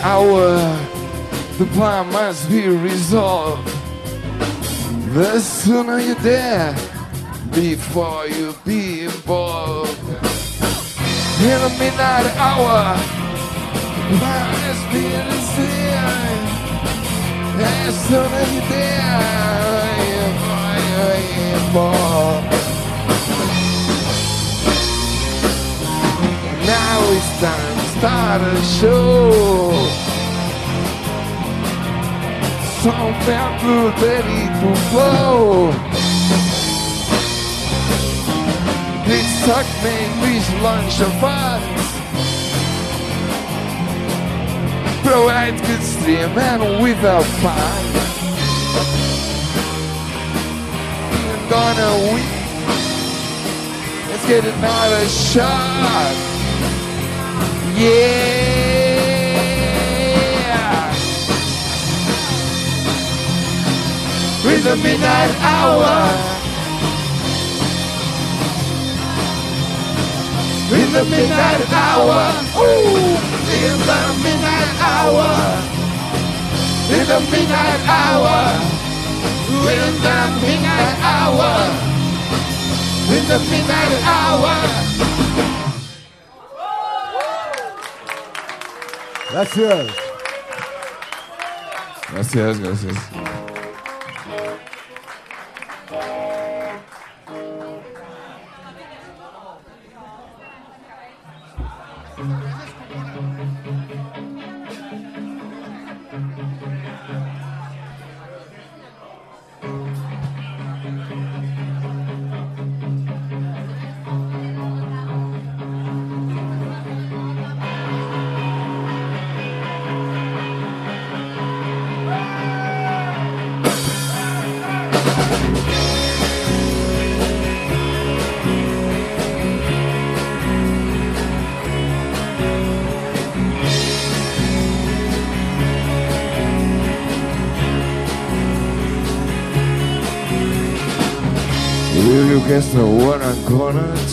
[0.02, 0.58] Hour,
[1.58, 3.68] the plan must be resolved.
[5.14, 6.74] The sooner you're there,
[7.54, 10.00] before you be involved.
[11.42, 12.98] In the midnight hour,
[14.10, 15.42] the plan must be resolved.
[17.64, 19.22] As soon as you're there,
[20.32, 21.18] before you're
[21.58, 22.61] involved.
[27.02, 29.72] Now it's time to start a show.
[32.84, 35.72] Something good ready to flow.
[39.06, 41.86] Please suck me English lunch of funds.
[45.04, 47.84] Provide good stream and without fun.
[51.18, 52.30] You're gonna win.
[54.08, 56.31] let's get another shot.
[57.82, 57.90] Yeah.
[64.46, 66.28] With the midnight hour.
[70.72, 72.22] In the midnight hour,
[72.56, 73.18] ooh,
[73.50, 75.30] in the midnight hour,
[76.94, 78.38] in the midnight hour,
[79.50, 81.52] in the midnight hour,
[83.10, 84.81] in the midnight hour.
[89.32, 89.88] Gracias.
[92.12, 93.31] Gracias, gracias.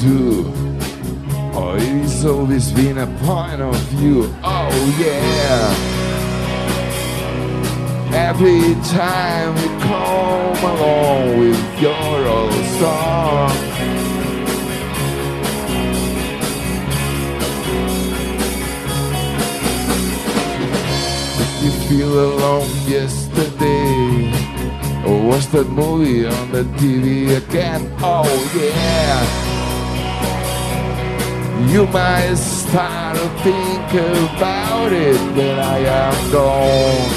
[0.00, 0.44] Do?
[1.54, 4.32] Oh, it's always been a point of view.
[4.42, 5.74] Oh, yeah.
[8.14, 13.50] Every time you come along with your old song.
[21.62, 24.32] You feel alone yesterday.
[25.06, 27.90] Or was that movie on the TV again?
[28.00, 29.47] Oh yeah.
[31.73, 37.11] You might start to think about it when I am gone.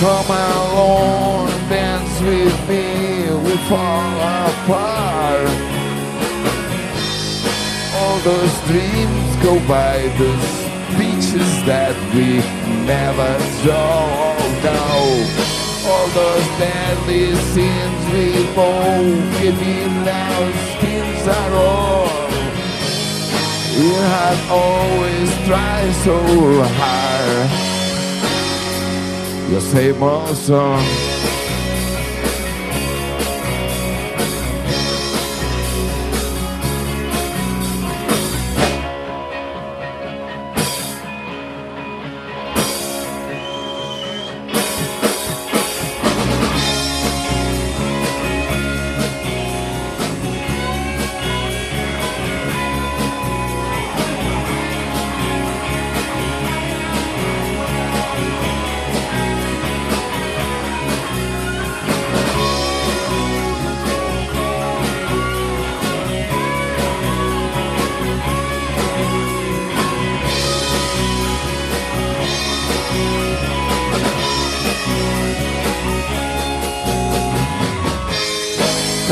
[0.00, 5.74] Come along dance with me, we fall apart
[7.96, 10.64] all those dreams go by, those
[10.98, 12.42] beaches that we
[12.84, 13.32] never
[13.62, 14.34] saw.
[14.36, 15.43] Oh no,
[16.14, 22.28] those deadly sins we both giving our skins are all.
[23.76, 26.16] We had always tried so
[26.78, 27.50] hard.
[29.50, 31.03] Your same old song.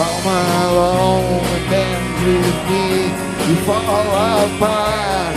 [0.02, 1.22] Come along
[1.54, 2.86] and dance with me.
[3.46, 4.08] We fall
[4.42, 5.36] apart.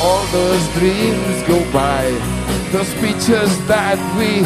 [0.00, 2.04] All those dreams go by.
[2.70, 4.42] Those pictures that we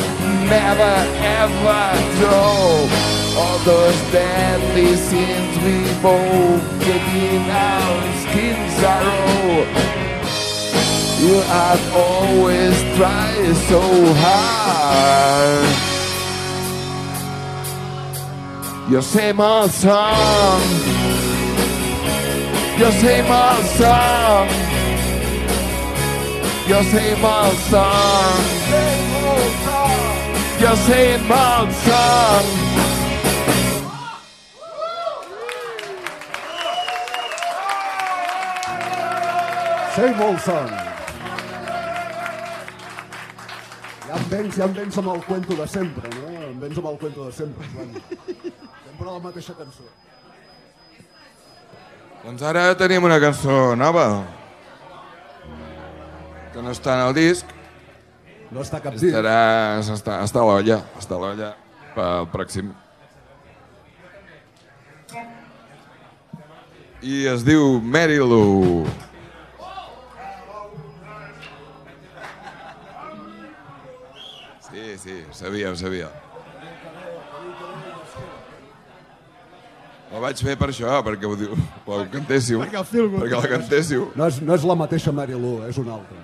[0.49, 0.95] never
[1.43, 1.85] ever
[2.21, 2.89] drove.
[3.37, 9.61] All those deadly sins we both get in our skins are raw.
[11.21, 13.83] You have always tried so
[14.25, 15.94] hard.
[18.87, 20.61] Old song.
[22.79, 24.49] Your same old song.
[26.69, 28.45] Your same old song.
[30.61, 32.45] Your same old song.
[39.97, 40.71] Same old song.
[44.07, 46.29] Ja em vens, ja em vens amb el cuento de sempre, no?
[46.51, 48.64] Em vens amb el cuento de sempre, Joan.
[48.95, 49.85] Sempre la mateixa cançó.
[52.23, 54.05] Doncs ara tenim una cançó nova
[56.53, 57.49] que no està en el disc.
[58.55, 59.09] No està cap disc.
[59.11, 61.49] Estarà, està, està a l'olla, està a l'olla
[61.97, 62.71] pel pròxim.
[67.03, 68.85] I es diu Mary Lou.
[74.69, 76.13] Sí, sí, sabia, ho sabia.
[80.15, 81.57] La vaig fer per això, perquè ho diu,
[81.91, 82.61] ho cantéssiu.
[82.63, 83.25] Perquè el feel good.
[83.25, 84.05] Perquè la cantéssiu.
[84.15, 86.23] No és, no és la mateixa Mary Lou, és una altra.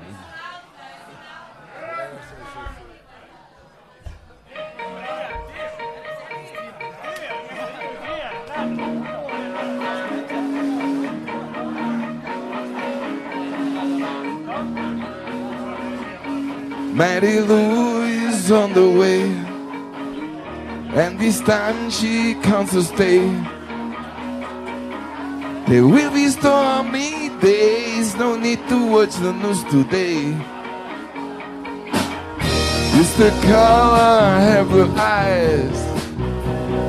[16.95, 19.23] Mary Lou is on the way,
[20.95, 23.19] and this time she comes to stay.
[25.71, 30.35] There will be stormy days, no need to watch the news today.
[32.97, 35.79] Just the color her blue eyes,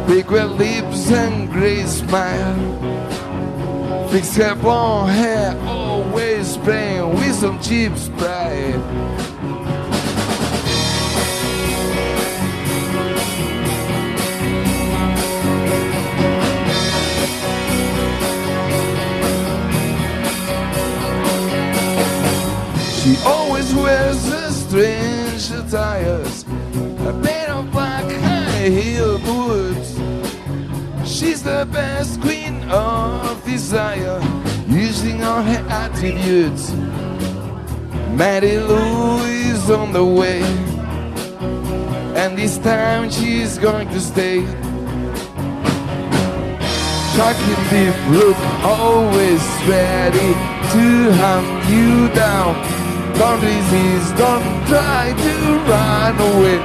[0.07, 2.57] big red lips and gray smile.
[4.09, 8.81] Fix her blonde hair, always playing with some cheap sprite.
[23.01, 26.21] She always wears a strange attire,
[27.09, 29.97] a pair of black high heel boots.
[31.03, 34.21] She's the best queen of desire,
[34.67, 36.73] using all her attributes.
[38.13, 40.43] Mary Lou is on the way,
[42.15, 44.45] and this time she's going to stay.
[47.15, 50.33] Shocking deep look, always ready
[50.73, 52.80] to hunt you down.
[53.19, 55.33] Don't resist, don't try to
[55.69, 56.59] run away.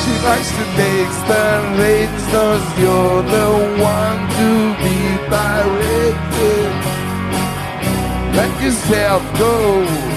[0.00, 1.46] She likes to take the
[1.78, 3.48] reins, knows you're the
[3.82, 4.50] one to
[4.82, 4.98] be
[5.30, 6.72] directed.
[8.36, 10.13] Let yourself go.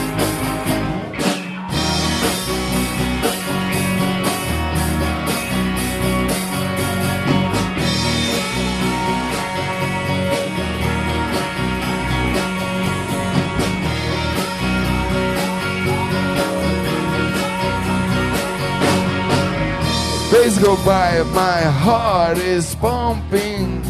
[20.37, 23.81] Days go by, my heart is pumping.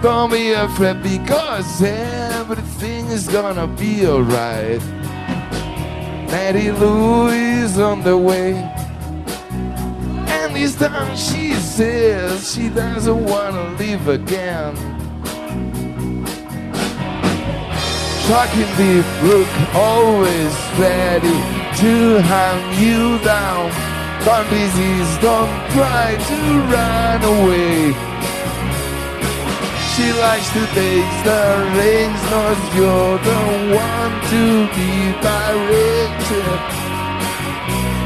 [0.00, 4.80] Don't be afraid because everything is gonna be alright.
[6.30, 8.52] Mary Lou is on the way.
[10.36, 14.76] And this time she says she doesn't wanna live again.
[18.28, 21.38] Shocking deep look, always ready
[21.80, 23.99] to hunt you down.
[24.24, 26.38] Don't resist, don't try to
[26.74, 27.94] run away.
[29.92, 31.42] She likes to taste the
[31.76, 33.40] reins, knows you're the
[33.74, 34.42] one to
[34.76, 34.92] be
[35.24, 36.60] directed.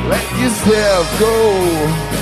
[0.09, 2.14] Let yourself go.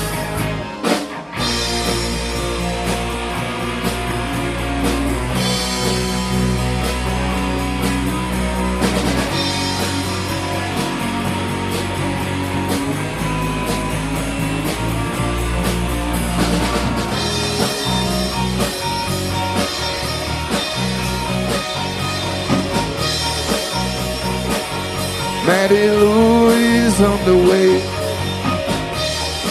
[25.53, 27.71] Mary Lou is on the way,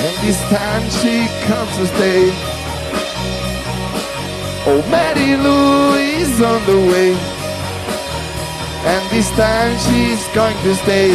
[0.04, 1.16] and this time she
[1.46, 2.22] comes to stay.
[4.66, 7.10] Oh, Mary Lou is on the way,
[8.94, 11.14] and this time she's going to stay.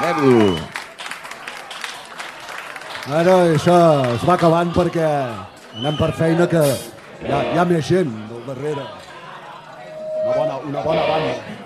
[0.00, 0.58] Mary Lou.
[3.20, 3.78] Ara això
[4.16, 5.06] es va acabant perquè
[5.78, 8.90] anem per feina que hi ha, hi ha més gent del darrere.
[10.32, 11.61] buena, una buena banda.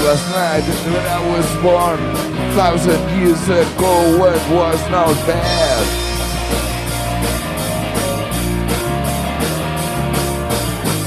[0.00, 1.98] Last night when I was born.
[2.54, 5.84] Thousand years ago, what was not bad.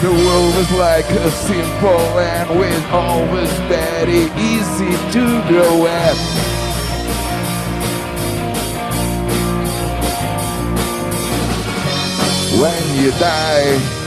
[0.01, 6.18] The world was like a simple land with always very easy to grow at.
[12.59, 14.01] When you die,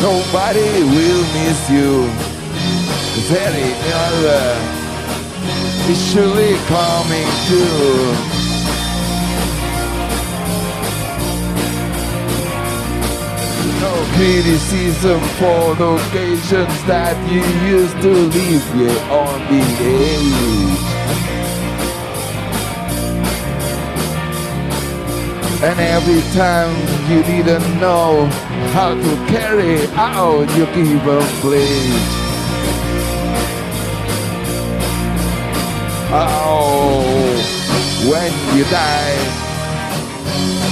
[0.00, 2.25] Nobody will miss you.
[3.24, 8.36] Very other uh, is surely coming too.
[13.80, 20.96] No criticism for the occasions that you used to leave you on the edge.
[25.64, 26.70] And every time
[27.10, 28.26] you didn't know
[28.72, 32.25] how to carry out your given pledge.
[36.08, 37.02] Oh,
[38.08, 39.18] when you die,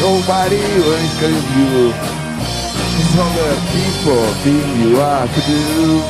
[0.01, 1.93] nobody will include you.
[2.97, 6.03] It's all the people think you are to do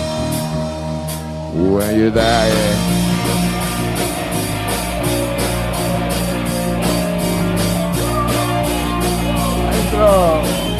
[1.72, 2.94] when you die.
[9.94, 10.73] When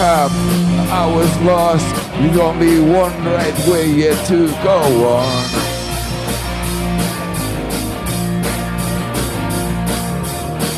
[0.00, 1.86] I was lost.
[2.20, 5.42] With only one right way yet to go on.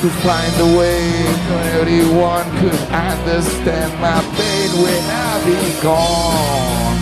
[0.00, 1.02] To find a way
[1.48, 6.98] where everyone could understand my pain when I be gone.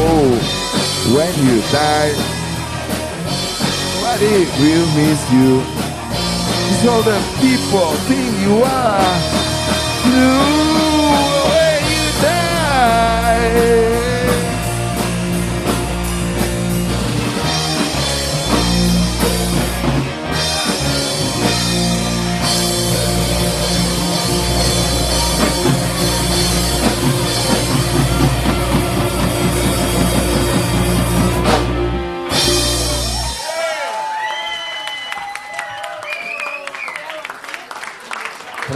[0.00, 0.28] Oh,
[1.14, 2.12] when you die,
[3.94, 5.77] nobody will miss you
[6.86, 9.18] all the people who you are.
[10.04, 10.87] Blue.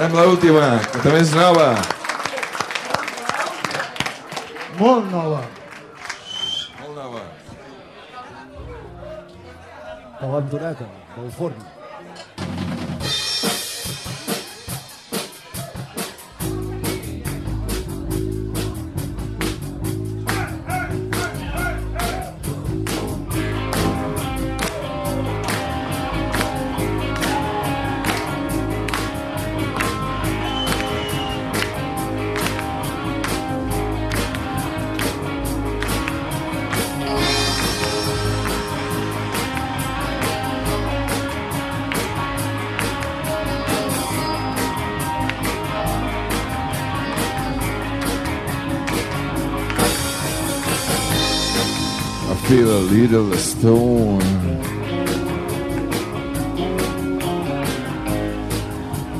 [0.02, 1.66] Farem l'última, que també és nova.
[4.80, 5.42] Molt nova.
[6.80, 7.22] Molt nova.
[10.18, 11.71] De l'Andoreta, del forn.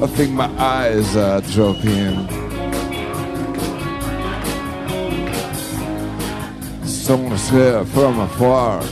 [0.01, 2.29] I think my eyes are dropping.
[6.87, 8.83] Someone's here from afar.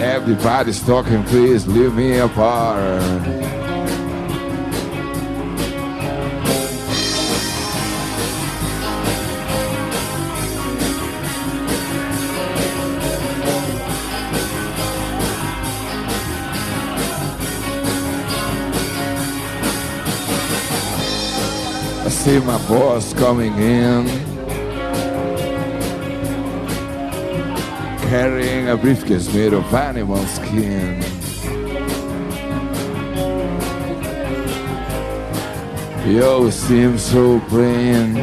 [0.00, 3.45] Everybody's talking, please leave me apart.
[22.44, 24.06] My boss coming in,
[28.08, 31.02] carrying a briefcase made of animal skin.
[36.04, 38.14] He always seems so plain.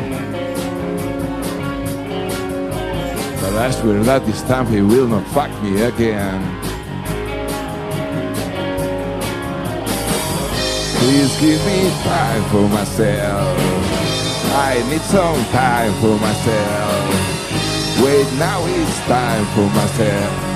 [3.42, 6.42] But I swear that this time he will not fuck me again.
[11.00, 13.53] Please give me time for myself.
[14.56, 18.04] I need some time for myself.
[18.04, 20.53] Wait, now it's time for myself.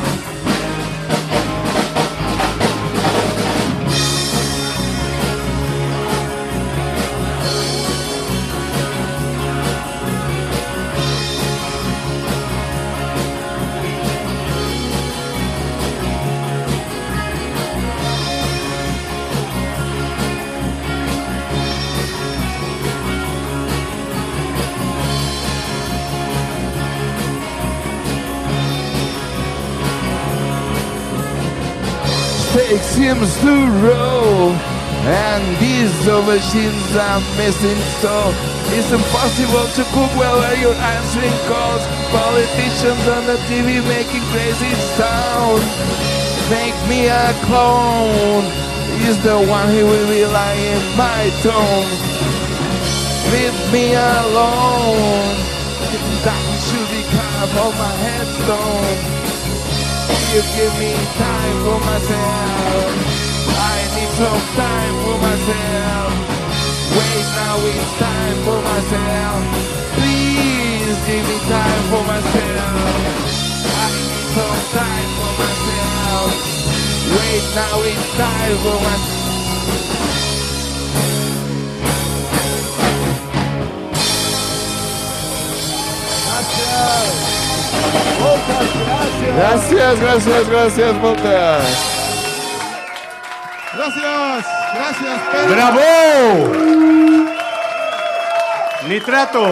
[33.07, 33.55] Seems to
[33.88, 34.51] roll.
[35.07, 35.95] And these
[36.27, 38.15] machines are missing so
[38.75, 41.84] it's impossible to cook well while you're answering calls.
[42.11, 45.63] Politicians on the TV making crazy sound.
[46.51, 48.43] Make me a clone.
[48.99, 51.89] He's the one who will rely in my tone.
[53.31, 55.35] Leave me alone.
[56.27, 58.97] That should be carved on my headstone.
[60.34, 61.36] You give me time
[61.68, 62.91] for myself.
[63.76, 66.11] I need some time for myself.
[66.95, 69.39] Wait, now it's time for myself.
[69.98, 72.88] Please give me time for myself.
[73.84, 76.30] I need some time for myself.
[77.15, 79.27] Wait, now it's time for myself.
[89.35, 91.97] Gracias, gracias, gracias, moltes.
[93.77, 95.47] Gràcies, gràcies, Pere.
[95.53, 95.87] Bravo!
[98.87, 99.43] Nitrato.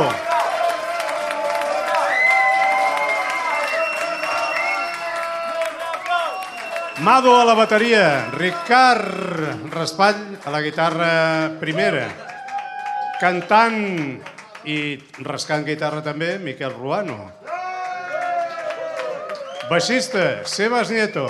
[7.05, 12.07] Mado a la bateria, Ricard Raspall a la guitarra primera,
[13.21, 13.77] cantant
[14.65, 14.77] i
[15.21, 17.44] rascant guitarra també, Miquel Ruano.
[19.69, 21.25] Baixista, Sebas Nieto.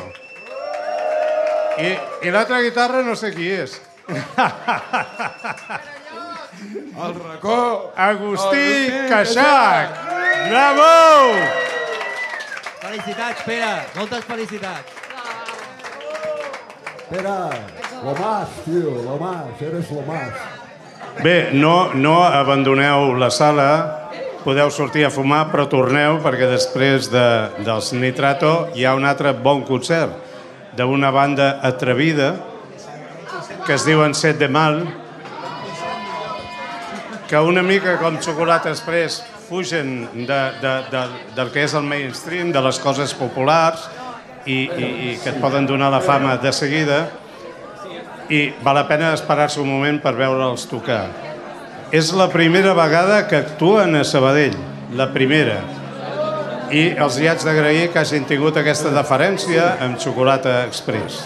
[1.80, 1.96] I,
[2.28, 3.82] i l'altra guitarra no sé qui és.
[6.96, 7.92] El racó.
[7.96, 9.90] Agustí Agustí Caixac.
[10.50, 10.92] Bravo!
[12.82, 13.74] Felicitats, Pere.
[13.96, 14.92] Moltes felicitats.
[17.06, 17.50] Espera,
[18.04, 20.30] lo más, tío, lo más, eres lo más.
[21.24, 24.05] Bé, no, no abandoneu la sala,
[24.46, 27.26] podeu sortir a fumar, però torneu perquè després de,
[27.66, 30.14] dels Nitrato hi ha un altre bon concert
[30.78, 32.36] d'una banda atrevida
[33.66, 34.84] que es diuen Set de Mal,
[37.26, 41.04] que una mica com Xocolata Express fugen de, de, de,
[41.34, 43.90] del que és el mainstream, de les coses populars
[44.46, 47.08] i, i, i que et poden donar la fama de seguida
[48.30, 51.35] i val la pena esperar-se un moment per veure'ls tocar.
[51.96, 54.56] És la primera vegada que actuen a Sabadell,
[55.00, 55.62] la primera.
[56.76, 61.22] I els hi haig d'agrair que hagin tingut aquesta deferència amb Xocolata Express.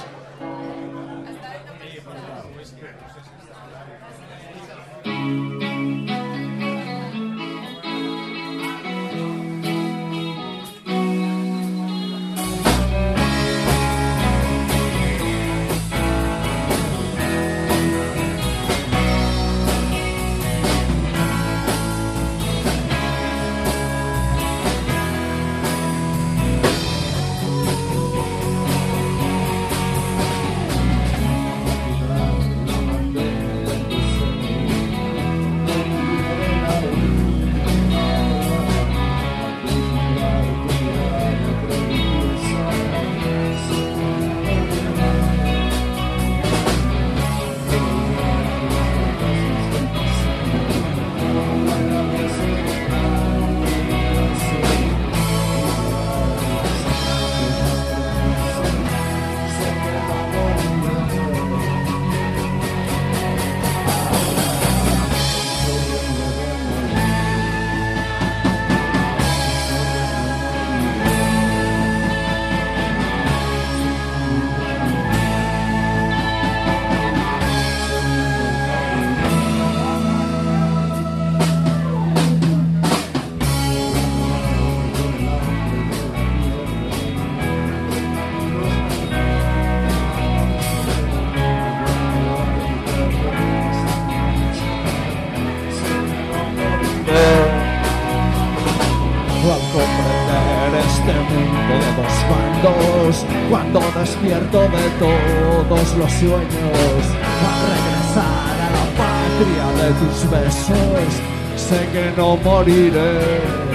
[106.20, 107.06] Sueños,
[107.48, 111.12] al regresar a la patria de tus besos,
[111.56, 113.69] sé que no moriré.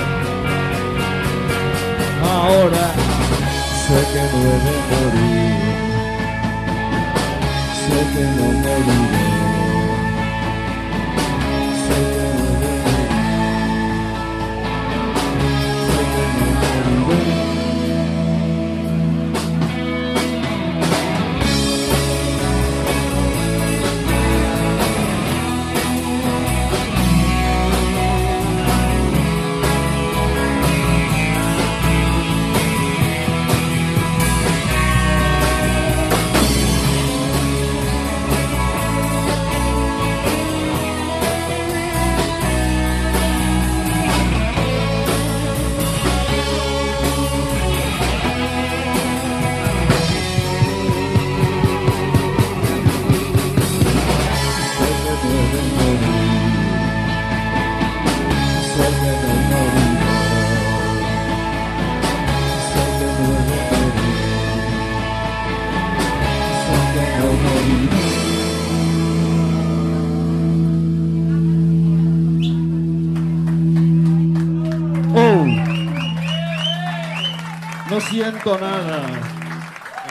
[78.45, 79.01] No siento nada.
[79.01, 79.17] No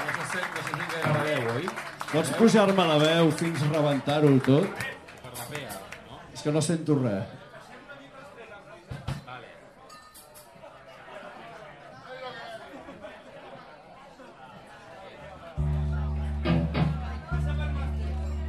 [0.10, 1.65] se sent, no se sent gaire la veu, oi?
[2.14, 4.81] Pots pujar-me la veu fins a rebentar-ho tot?
[5.22, 5.76] Per la pea,
[6.07, 6.18] no?
[6.34, 7.30] És que no sento res.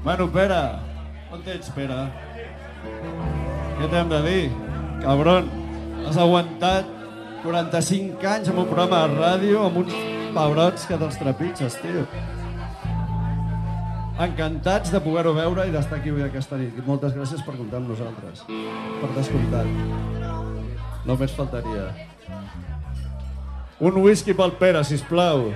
[0.05, 0.63] Bueno, Pere,
[1.29, 2.01] on ets, Pere?
[3.83, 4.43] Què t'hem de dir?
[5.05, 5.53] Cabron,
[6.09, 6.94] has aguantat
[7.45, 9.93] 45 anys amb un programa de ràdio amb uns
[10.33, 12.07] pebrots que te'ls trepitges, tio.
[14.25, 16.79] Encantats de poder-ho veure i d'estar aquí avui aquesta nit.
[16.87, 18.47] Moltes gràcies per comptar amb nosaltres.
[18.47, 19.69] Per descomptat.
[21.05, 21.91] Només faltaria.
[23.85, 25.51] Un whisky pel Pere, sisplau.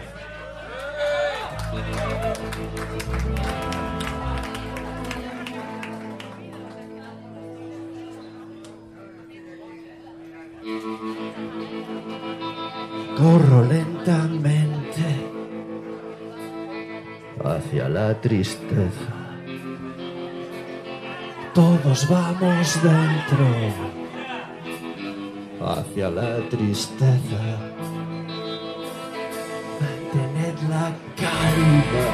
[13.19, 15.03] Corro lentamente
[17.45, 19.13] hacia la tristeza.
[21.53, 23.45] Todos vamos dentro
[25.67, 27.43] hacia la tristeza.
[29.81, 32.07] Mantened la calma.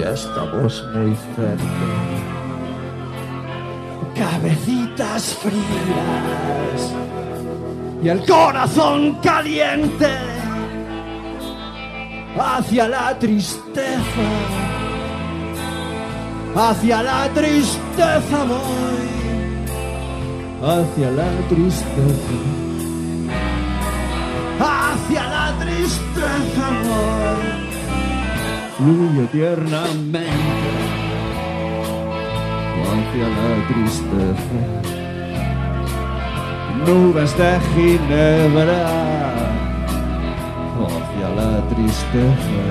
[0.00, 1.94] Ya estamos muy cerca.
[4.16, 6.92] Cabecitas frías
[8.02, 10.08] y el corazón caliente
[12.38, 14.28] hacia la tristeza,
[16.54, 19.08] hacia la tristeza voy,
[20.62, 22.36] hacia la tristeza,
[24.60, 27.66] hacia la tristeza voy,
[28.76, 30.26] fluyo tiernamente
[32.86, 34.95] hacia la tristeza
[36.84, 38.86] nubes de ginebra.
[40.86, 42.66] Hacia la tristeza.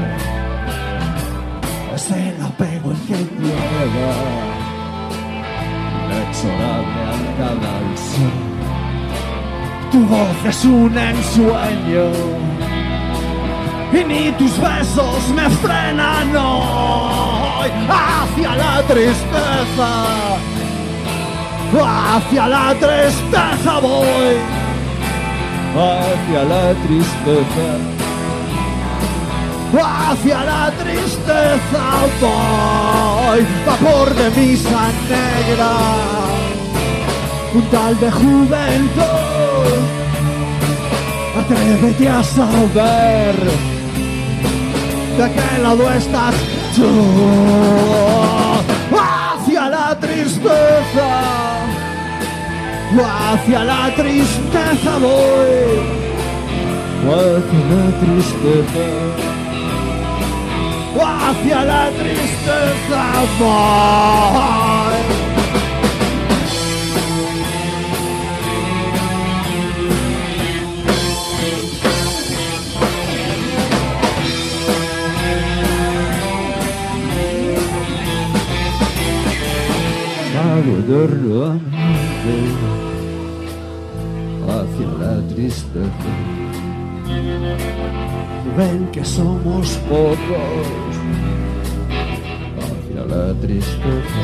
[1.96, 4.16] Es el apego el que lleva
[6.06, 8.28] inexorable al cadalso.
[9.92, 12.06] Tu voz es un ensueño.
[13.94, 17.70] Y ni tus besos me frenan hoy.
[17.88, 20.55] Hacia la tristeza
[21.84, 24.38] hacia la tristeza voy,
[25.76, 27.68] hacia la tristeza,
[29.74, 31.84] hacia la tristeza
[32.22, 35.72] voy, vapor de misa negra,
[37.54, 39.80] un tal de juventud,
[41.40, 43.36] atrévete a saber
[45.18, 46.36] de qué lado estás
[46.76, 46.90] tú,
[48.98, 51.55] hacia la tristeza
[53.04, 55.80] hacia la tristeza voy,
[57.12, 58.86] hacia la tristeza,
[60.96, 63.02] hacia la tristeza
[63.40, 64.76] voy.
[80.86, 81.36] Eternamente
[82.26, 82.85] hacia
[85.06, 86.12] la tristeza.
[88.58, 90.94] Ven que somos pocos
[92.64, 94.24] hacia la tristeza.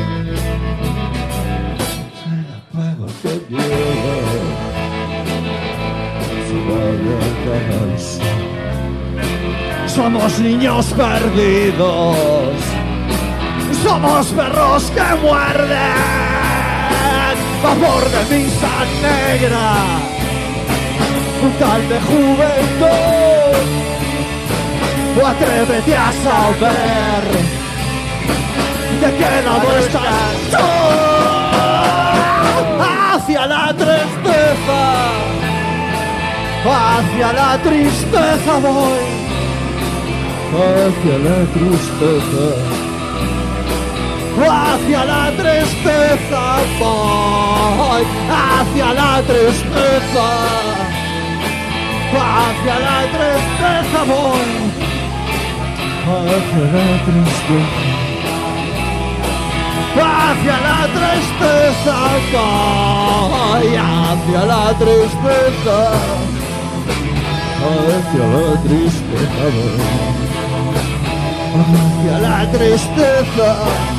[2.74, 3.32] Lleva su.
[9.94, 12.16] Somos niños perdidos.
[13.84, 16.12] Somos perros que muerden.
[17.62, 20.11] Vapor de misa negra
[21.58, 22.92] tal de juventud.
[25.20, 27.22] O atrévete a saber
[29.00, 30.66] de qué lado estás tú.
[32.80, 34.82] Hacia la tristeza,
[36.64, 39.02] hacia la tristeza voy,
[40.54, 42.44] hacia la tristeza.
[44.34, 46.42] Hacia la tristeza
[46.78, 50.71] voy, hacia la tristeza
[52.20, 54.52] hacia la tristeza voy,
[56.06, 57.92] hacia la tristeza,
[59.96, 61.94] hacia la tristeza
[62.32, 65.78] voy, hacia la tristeza,
[67.62, 69.80] hacia la tristeza voy,
[71.64, 73.91] hacia la tristeza.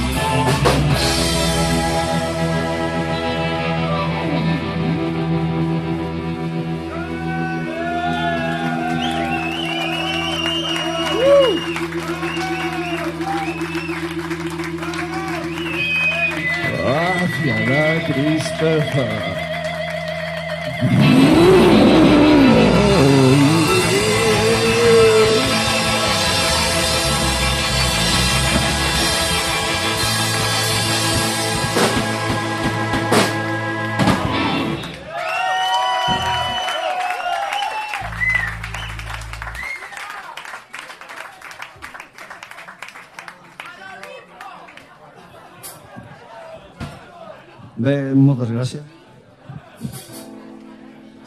[18.05, 19.43] Christopher.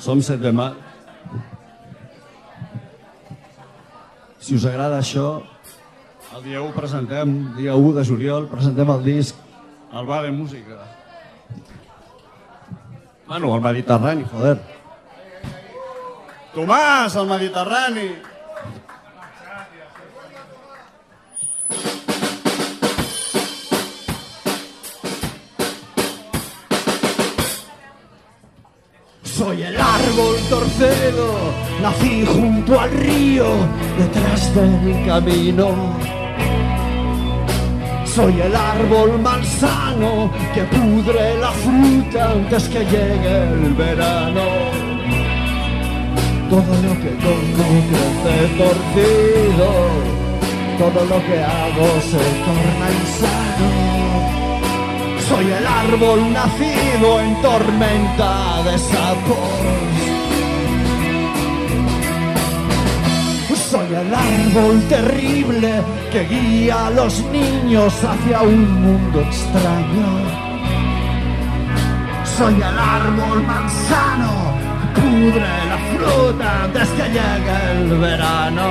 [0.06, 0.70] Som set de mar.
[4.38, 5.40] Si us agrada això,
[6.36, 9.34] el dia 1 presentem, dia 1 de juliol, presentem el disc
[9.90, 10.78] al Bar de Música.
[13.26, 14.54] Bueno, al Mediterrani, joder.
[16.54, 18.35] Tomàs, al Mediterrani!
[30.46, 31.52] Árbol torcido,
[31.82, 33.46] nací junto al río,
[33.98, 35.68] detrás del camino.
[38.04, 44.42] Soy el árbol manzano que pudre la fruta antes que llegue el verano.
[46.48, 49.68] Todo lo que toco crece torcido,
[50.78, 53.68] todo lo que hago se torna insano.
[55.28, 60.15] Soy el árbol nacido en tormenta de sapos.
[63.76, 70.08] Soy el árbol terrible que guía a los niños hacia un mundo extraño.
[72.24, 74.32] Soy el árbol manzano
[74.94, 78.66] pudre la fruta antes que llegue el verano.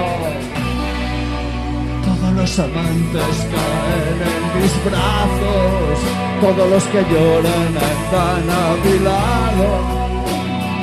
[2.05, 5.99] Todos los amantes caen en mis brazos,
[6.41, 10.04] todos los que lloran están a mi lado.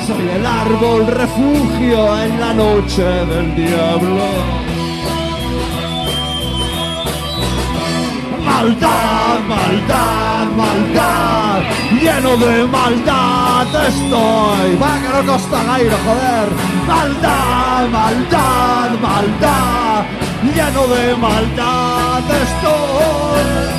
[0.06, 4.24] Soy el árbol refugio en la noche del diablo.
[8.44, 11.62] Maldad, maldad, maldad,
[12.00, 14.76] lleno de maldad estoy.
[14.82, 16.48] Va que no costa gaire, joder.
[16.88, 20.04] Maldad, maldad, maldad,
[20.52, 23.72] lleno de maldad estoy.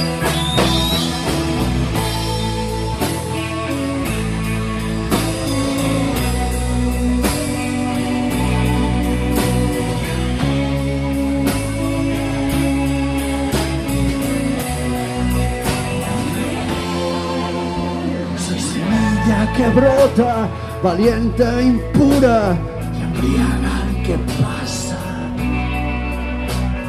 [19.56, 20.48] Que brota,
[20.84, 22.58] valiente e impura,
[22.94, 25.00] y embriaga que pasa.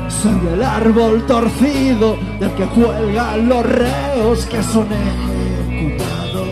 [0.08, 6.48] Soy el árbol torcido del que cuelgan los reos que son ejecutados.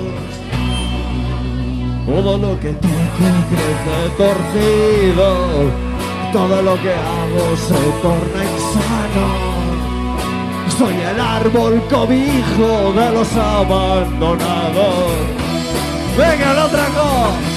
[2.06, 5.28] Todo lo que toco crece torcido,
[6.32, 9.26] todo lo que hago se torna insano.
[10.78, 15.41] Soy el árbol cobijo de los abandonados.
[16.16, 17.52] Venga, el otra cosa.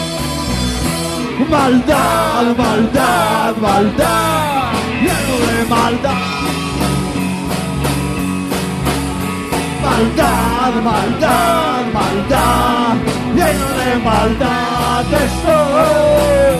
[1.49, 4.71] Maldad, maldad, maldad,
[5.03, 6.45] lleno de maldad.
[9.83, 12.95] Maldad, maldad, maldad,
[13.35, 16.55] lleno de maldad estoy.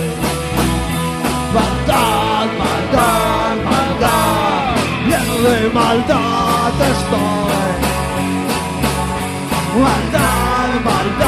[1.56, 4.76] Maldad, maldad, maldad,
[5.08, 7.56] lleno de maldad estoy.
[9.82, 11.24] Maldad, maldad,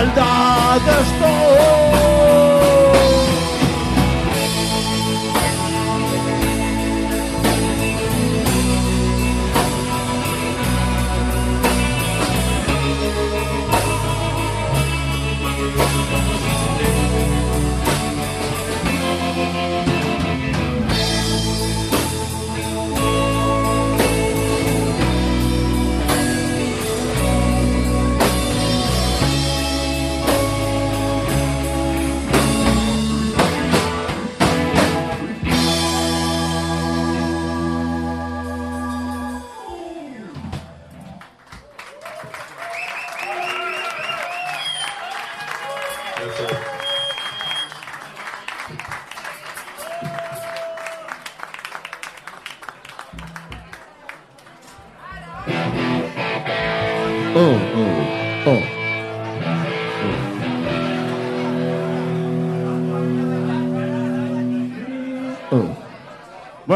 [0.00, 1.49] maldad es todo.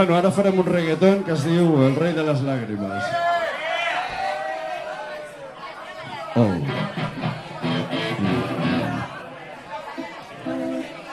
[0.04, 3.04] Bueno, ara farem un reggaeton que es diu El rei de les làgrimes.
[6.36, 6.50] Oh.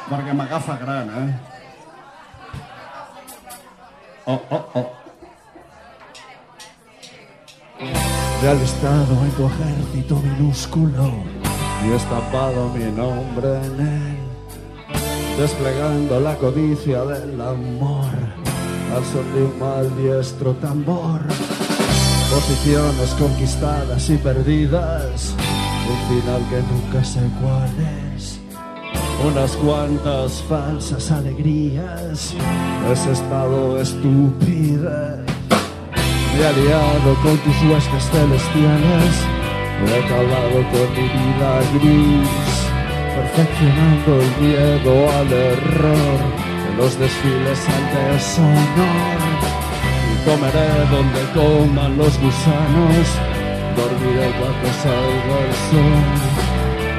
[0.10, 1.30] Perquè m'agafa gran, eh?
[4.26, 4.90] Oh, oh, oh.
[8.44, 11.14] He alistado en tu ejército minúsculo
[11.86, 14.20] y estampado mi nombre en él,
[15.40, 18.21] desplegando la codicia del amor
[18.96, 21.22] al son de un mal diestro tambor.
[22.30, 25.34] Posiciones conquistadas y perdidas,
[25.90, 27.70] un final que nunca sé cuál
[28.16, 28.40] es.
[29.26, 32.34] Unas cuantas falsas alegrías,
[32.92, 34.90] ese estado estúpido.
[36.34, 39.16] Me he aliado con tus huestes celestiales,
[39.88, 42.30] he acabado con mi vida gris,
[43.16, 46.41] perfeccionando el miedo al error,
[46.78, 49.20] los desfiles al deshonor.
[50.12, 53.08] Y comeré donde coman los gusanos,
[53.76, 56.04] dormiré cuando salga el sol,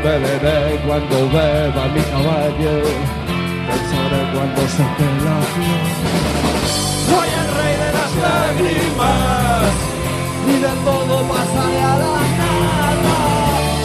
[0.04, 2.74] beberé cuando beba mi caballo,
[3.68, 5.84] pensaré cuando seque la flor.
[7.08, 9.72] Soy el rey de las lágrimas
[10.48, 13.16] y de todo pasaré a la nada.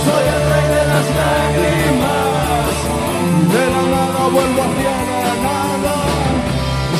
[0.05, 2.27] Soy el rey de las lágrimas
[3.53, 5.06] de la nada vuelvo hacia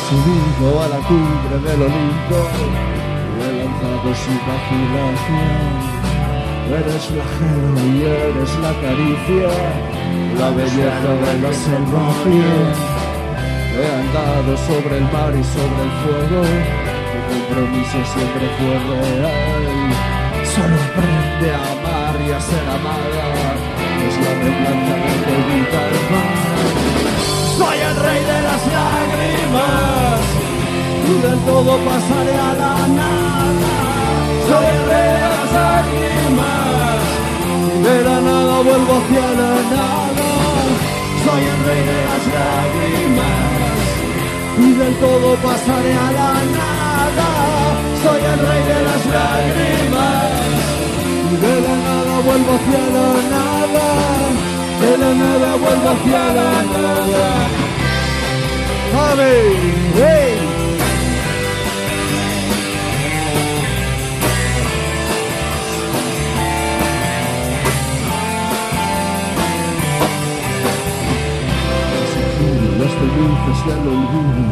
[0.08, 2.40] subido a la cumbre del Olimpo
[3.40, 5.72] he lanzado sin vacilación.
[6.80, 9.50] Eres flagelo y eres la caricia,
[10.40, 12.68] la belleza de la salvación.
[13.76, 16.40] He andado sobre el mar y sobre el fuego,
[17.12, 19.92] mi compromiso siempre fue real.
[20.54, 23.26] Solo aprende a amar y a ser amada,
[24.08, 26.37] es la venganza que te evita el mal.
[28.06, 30.20] Rey de las lágrimas,
[31.10, 33.74] y del todo pasaré a la nada.
[34.48, 37.00] Soy el rey de las lágrimas,
[37.86, 40.28] de la nada vuelvo hacia la nada.
[41.24, 43.58] Soy el rey de las lágrimas
[44.58, 47.28] y del todo pasaré a la nada.
[48.02, 50.30] Soy el rey de las lágrimas
[51.30, 53.86] y de la nada vuelvo hacia la nada.
[54.80, 57.67] De la nada vuelvo hacia la nada.
[58.94, 59.56] ¡Ave!
[59.94, 60.38] ¡Hey!
[72.78, 74.48] Las felices del olvido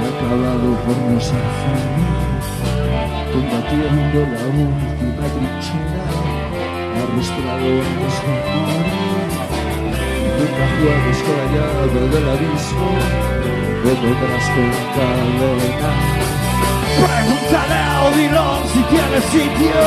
[0.00, 2.46] he acabado por no ser feliz
[3.32, 6.04] combatiendo la última trinchera
[7.02, 9.55] arrastrado en los rumores
[10.78, 11.68] juegues con la
[12.12, 12.88] del abismo
[13.82, 15.98] que encadenar
[16.96, 19.80] Pregúntale a Odilon si tiene sitio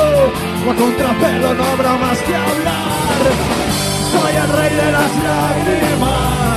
[0.66, 3.70] o a contrapelo no habrá más que hablar
[4.12, 6.50] soy el rey de las lágrimas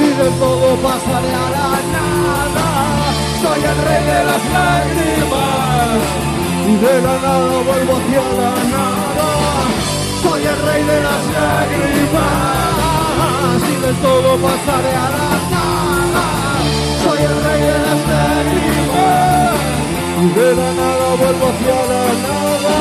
[0.00, 2.66] y de todo pasaré a la nada.
[3.42, 5.98] Soy el rey de las lágrimas
[6.66, 9.28] y de la nada vuelvo hacia la nada.
[10.22, 12.87] Soy el rey de las lágrimas
[13.76, 16.24] de todo pasaré a la nada.
[17.02, 18.00] Soy el rey de las
[20.20, 22.76] y de la nada vuelvo hacia la nada.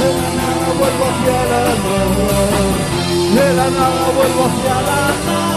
[0.00, 2.40] De la nada vuelvo hacia la nada.
[3.36, 5.52] De la nada vuelvo hacia la nada.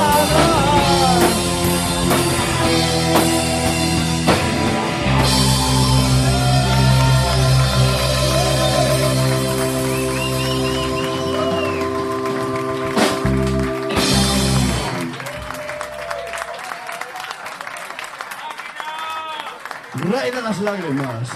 [20.25, 21.31] Rei de les làgrimes,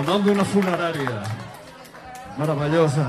[0.00, 1.16] el nom d'una funerària
[2.38, 3.04] meravellosa.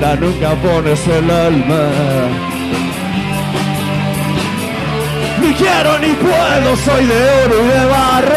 [0.00, 1.90] Contienda nunca pones el alma.
[5.40, 8.36] Ni quiero ni puedo, soy de oro y de barro.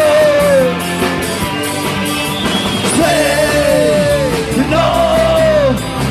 [2.96, 3.16] Sé,
[4.70, 4.88] no,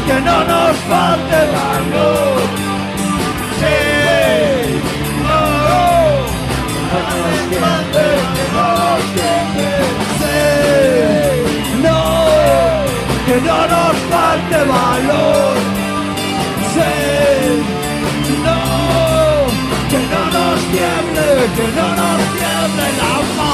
[0.08, 1.23] que no nos falte
[14.34, 15.55] nos falte valor.
[16.73, 16.91] Sí,
[18.45, 18.60] no,
[19.89, 23.53] que no nos tiemble, que no nos tiemble la mar.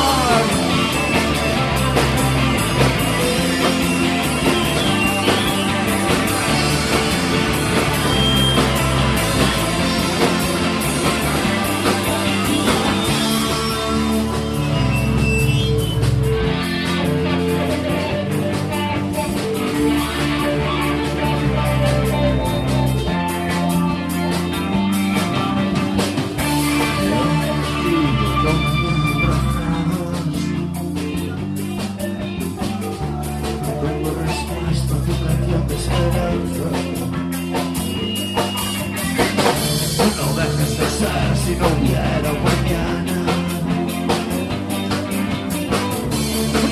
[41.49, 43.17] Si no hubiera un mañana.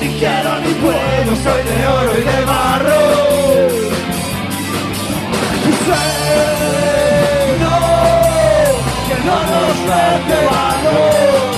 [0.00, 3.02] Ni quiero ni puedo, soy de oro y de barro.
[5.86, 6.06] Sé,
[7.62, 7.76] no,
[9.06, 9.78] que no nos
[10.56, 11.48] valor.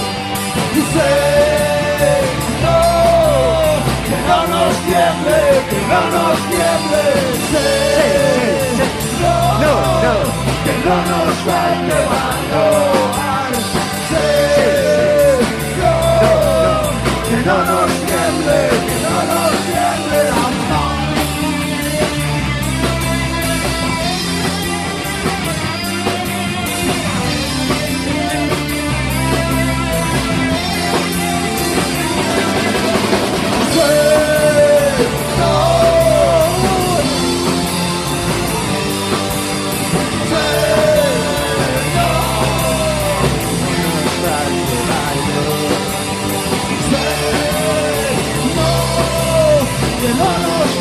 [0.95, 1.13] Sé,
[2.65, 2.79] no,
[4.07, 5.39] que no nos tiemble,
[5.71, 7.03] que no nos tiemble.
[7.51, 7.69] Sé,
[9.23, 10.40] no, no,
[10.71, 12.35] que no nos va a llevar.
[14.09, 14.29] Sí,
[15.81, 15.95] no,
[17.29, 17.80] que no nos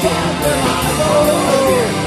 [0.01, 1.98] together I go.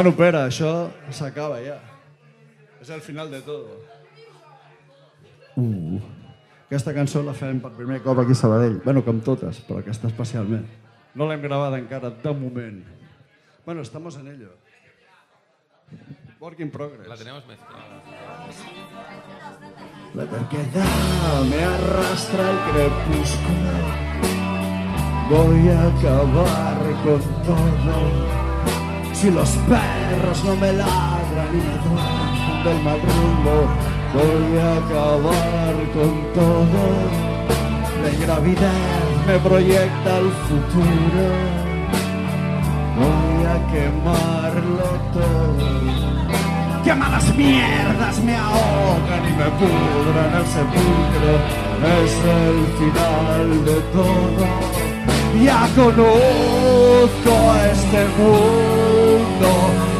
[0.00, 1.74] Bueno, Pere, això s'acaba ja.
[2.80, 3.66] És el final de tot.
[5.60, 5.98] Uh,
[6.70, 8.78] aquesta cançó la fem per primer cop aquí a Sabadell.
[8.80, 10.64] Bueno, com totes, però aquesta especialment.
[11.12, 12.80] No l'hem gravada encara, de moment.
[13.66, 14.56] Bueno, estamos en ello.
[16.40, 17.06] Work in progress.
[17.06, 18.00] La tenemos mezclada.
[20.14, 23.76] La terquedad me arrastra al crepúsculo.
[25.28, 28.49] Voy a acabar con todo.
[29.20, 33.00] Si los perros no me ladran y me duermen del mal
[34.14, 36.82] voy a acabar con todo.
[38.02, 41.24] La ingravidez me proyecta el futuro.
[42.96, 45.68] Voy a quemarlo todo.
[46.82, 51.32] Que malas mierdas me ahogan y me pudran el sepulcro.
[52.00, 54.80] Es el final de todo.
[55.44, 57.32] Ya conozco
[57.72, 58.89] este mundo,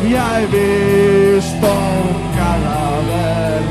[0.09, 3.63] ya he visto un cadáver,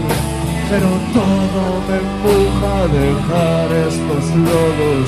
[0.70, 5.07] pero todo me empuja a dejar estos lodos.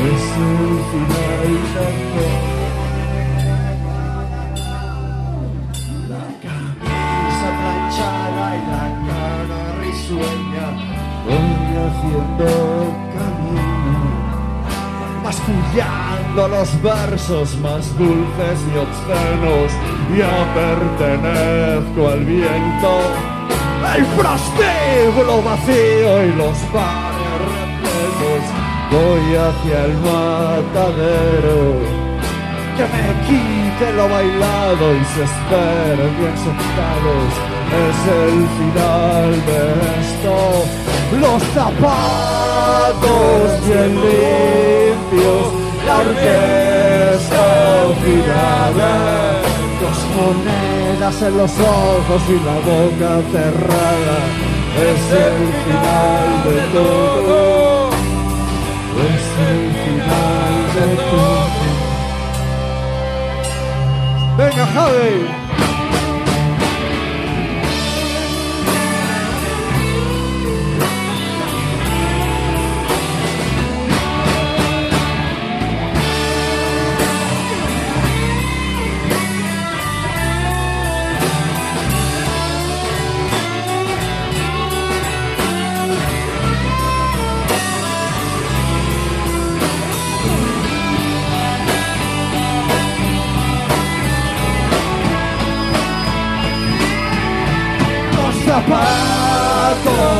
[0.00, 2.49] Es el final
[15.76, 19.70] cantando los versos más dulces y obscenos.
[20.16, 23.00] Ya pertenezco al viento,
[23.96, 28.44] el prostíbulo vacío y los bares repletos.
[28.90, 31.58] Voy hacia el matadero
[32.76, 37.49] que me quite lo bailado y se esperen bien sentados.
[37.70, 39.60] Es el final de
[40.00, 40.34] esto.
[41.20, 45.46] Los zapatos bien limpios,
[45.86, 47.42] la orquesta
[47.90, 48.92] afinada,
[49.80, 54.18] dos monedas en los ojos y la boca cerrada.
[54.80, 57.90] Es el final de todo.
[59.00, 61.50] Es el final de todo.
[64.36, 65.39] Venga, Javi.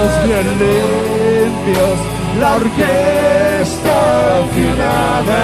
[0.00, 1.98] Zapatos bien limpios,
[2.38, 3.96] la orquesta
[4.40, 5.42] afinada,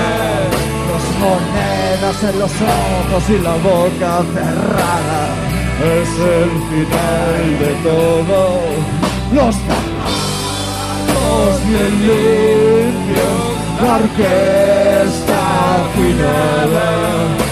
[0.88, 5.22] dos monedas en los ojos y la boca cerrada.
[5.82, 8.38] Es el final de todo.
[9.32, 9.56] Los
[11.66, 13.36] bien limpios,
[13.82, 15.38] la orquesta
[15.76, 17.45] afinada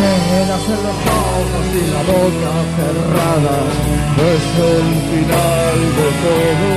[0.00, 3.56] monedas en los ojos y la boca cerrada.
[4.32, 6.70] Es el final de todo.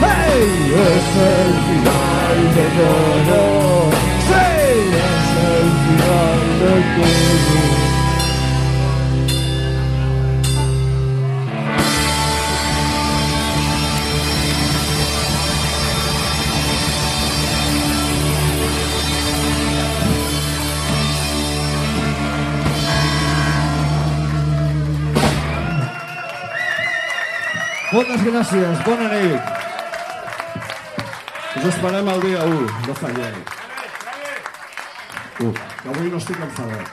[0.00, 0.46] ¡Hey!
[0.88, 3.40] Es el final de todo.
[4.28, 4.46] ¡Sí!
[5.06, 7.57] Es el final de todo.
[27.88, 29.46] Moltes gràcies, bona nit.
[31.56, 33.38] Us esperem el dia 1, no falleu.
[35.40, 35.54] Uh,
[35.92, 36.90] avui no estic enfadat.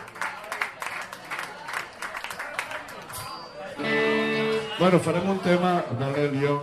[4.78, 6.56] Bueno, farem un tema de l'Elio,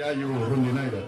[0.00, 1.04] iaio rondinaire.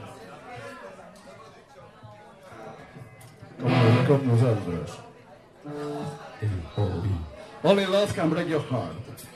[3.62, 3.81] Com,
[4.11, 5.01] com nosaltres.
[7.65, 9.29] Only love can break your heart.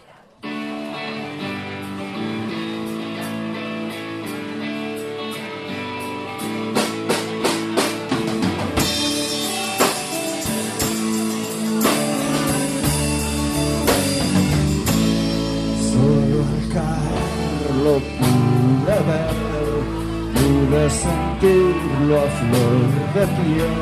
[20.93, 23.75] Sentirlo a flor de piel.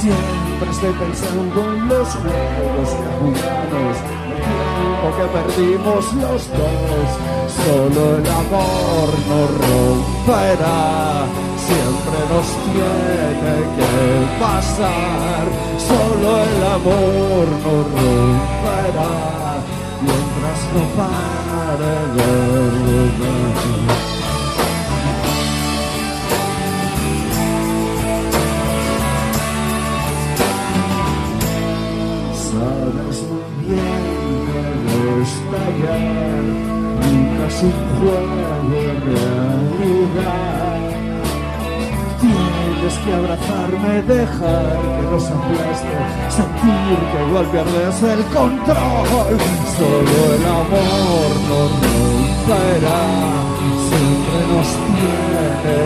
[0.00, 4.40] Siempre estoy pensando en los juegos que el
[4.78, 7.08] tiempo que perdimos los dos.
[7.64, 10.82] Solo el amor nos romperá,
[11.66, 13.92] siempre nos tiene que
[14.40, 15.44] pasar.
[15.88, 19.12] Solo el amor nos romperá
[20.02, 24.03] mientras no pare de
[37.62, 39.44] un juego realidad.
[42.20, 45.94] Tienes que abrazarme, dejar que nos aplaste,
[46.30, 49.38] sentir que igual pierdes el control.
[49.76, 53.02] Solo el amor nos romperá,
[53.88, 55.78] siempre nos tiene que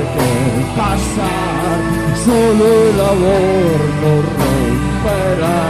[0.77, 1.79] pasar.
[2.25, 5.61] Solo el amor nos romperá,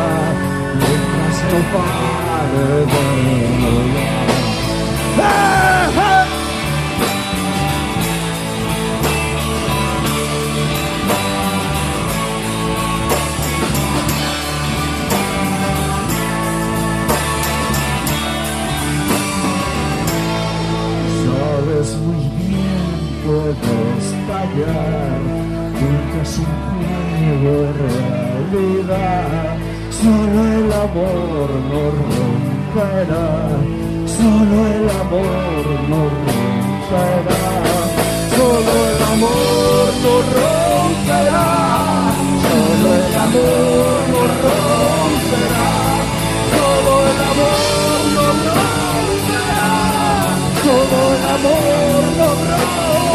[0.79, 3.03] mientras no pare de
[3.61, 4.29] volar.
[5.20, 5.78] ¡Eh,
[23.55, 25.20] puedes fallar,
[25.81, 26.53] nunca es un
[27.39, 27.73] juego de
[28.53, 29.57] realidad.
[29.91, 33.29] Solo el amor nos romperá,
[34.16, 37.43] solo el amor nos romperá,
[38.37, 40.69] solo el amor nos romperá.
[43.29, 45.69] amor nos romperá.
[46.55, 49.62] Solo el amor nos romperá.
[50.62, 52.37] Solo el amor nos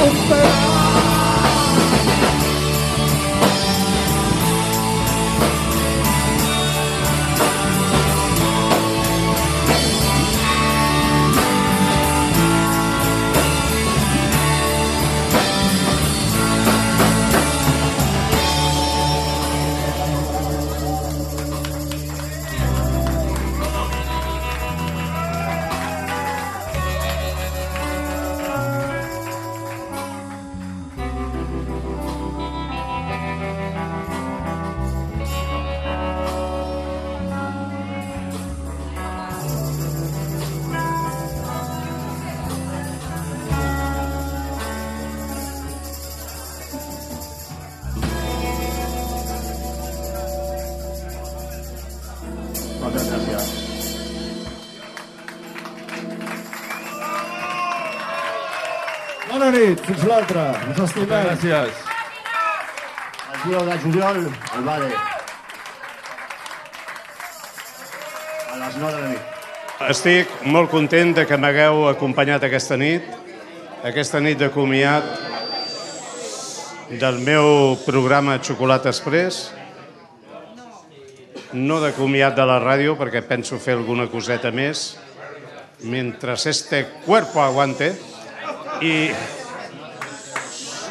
[0.03, 0.82] romperá.
[60.07, 60.45] L'altra.
[60.71, 61.27] Us estimem.
[61.27, 61.83] Gràcies.
[63.33, 64.19] El dia de juliol,
[64.55, 64.89] al Bade.
[68.51, 69.33] A les 9 de la nit.
[69.89, 73.03] Estic molt content de que m'hagueu acompanyat aquesta nit,
[73.83, 75.03] aquesta nit de comiat
[77.01, 79.51] del meu programa Xocolata Express,
[81.53, 84.95] no de comiat de la ràdio, perquè penso fer alguna coseta més,
[85.83, 87.91] mentre este cuerpo aguante,
[88.81, 89.11] i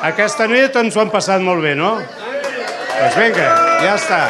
[0.03, 1.93] aquesta nit ens ho hem passat molt bé, no?
[2.03, 3.51] Doncs vinga,
[3.85, 4.23] ja està.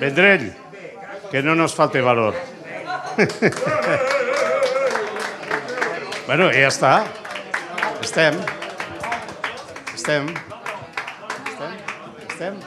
[0.00, 0.46] Vendrell,
[1.30, 2.34] que no nos falte valor.
[6.26, 6.94] bueno, ja està.
[8.04, 8.40] Estem.
[9.94, 10.32] Estem.
[11.52, 11.76] Estem.
[12.28, 12.64] Estem.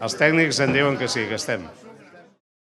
[0.00, 1.68] Els tècnics en diuen que sí, que estem.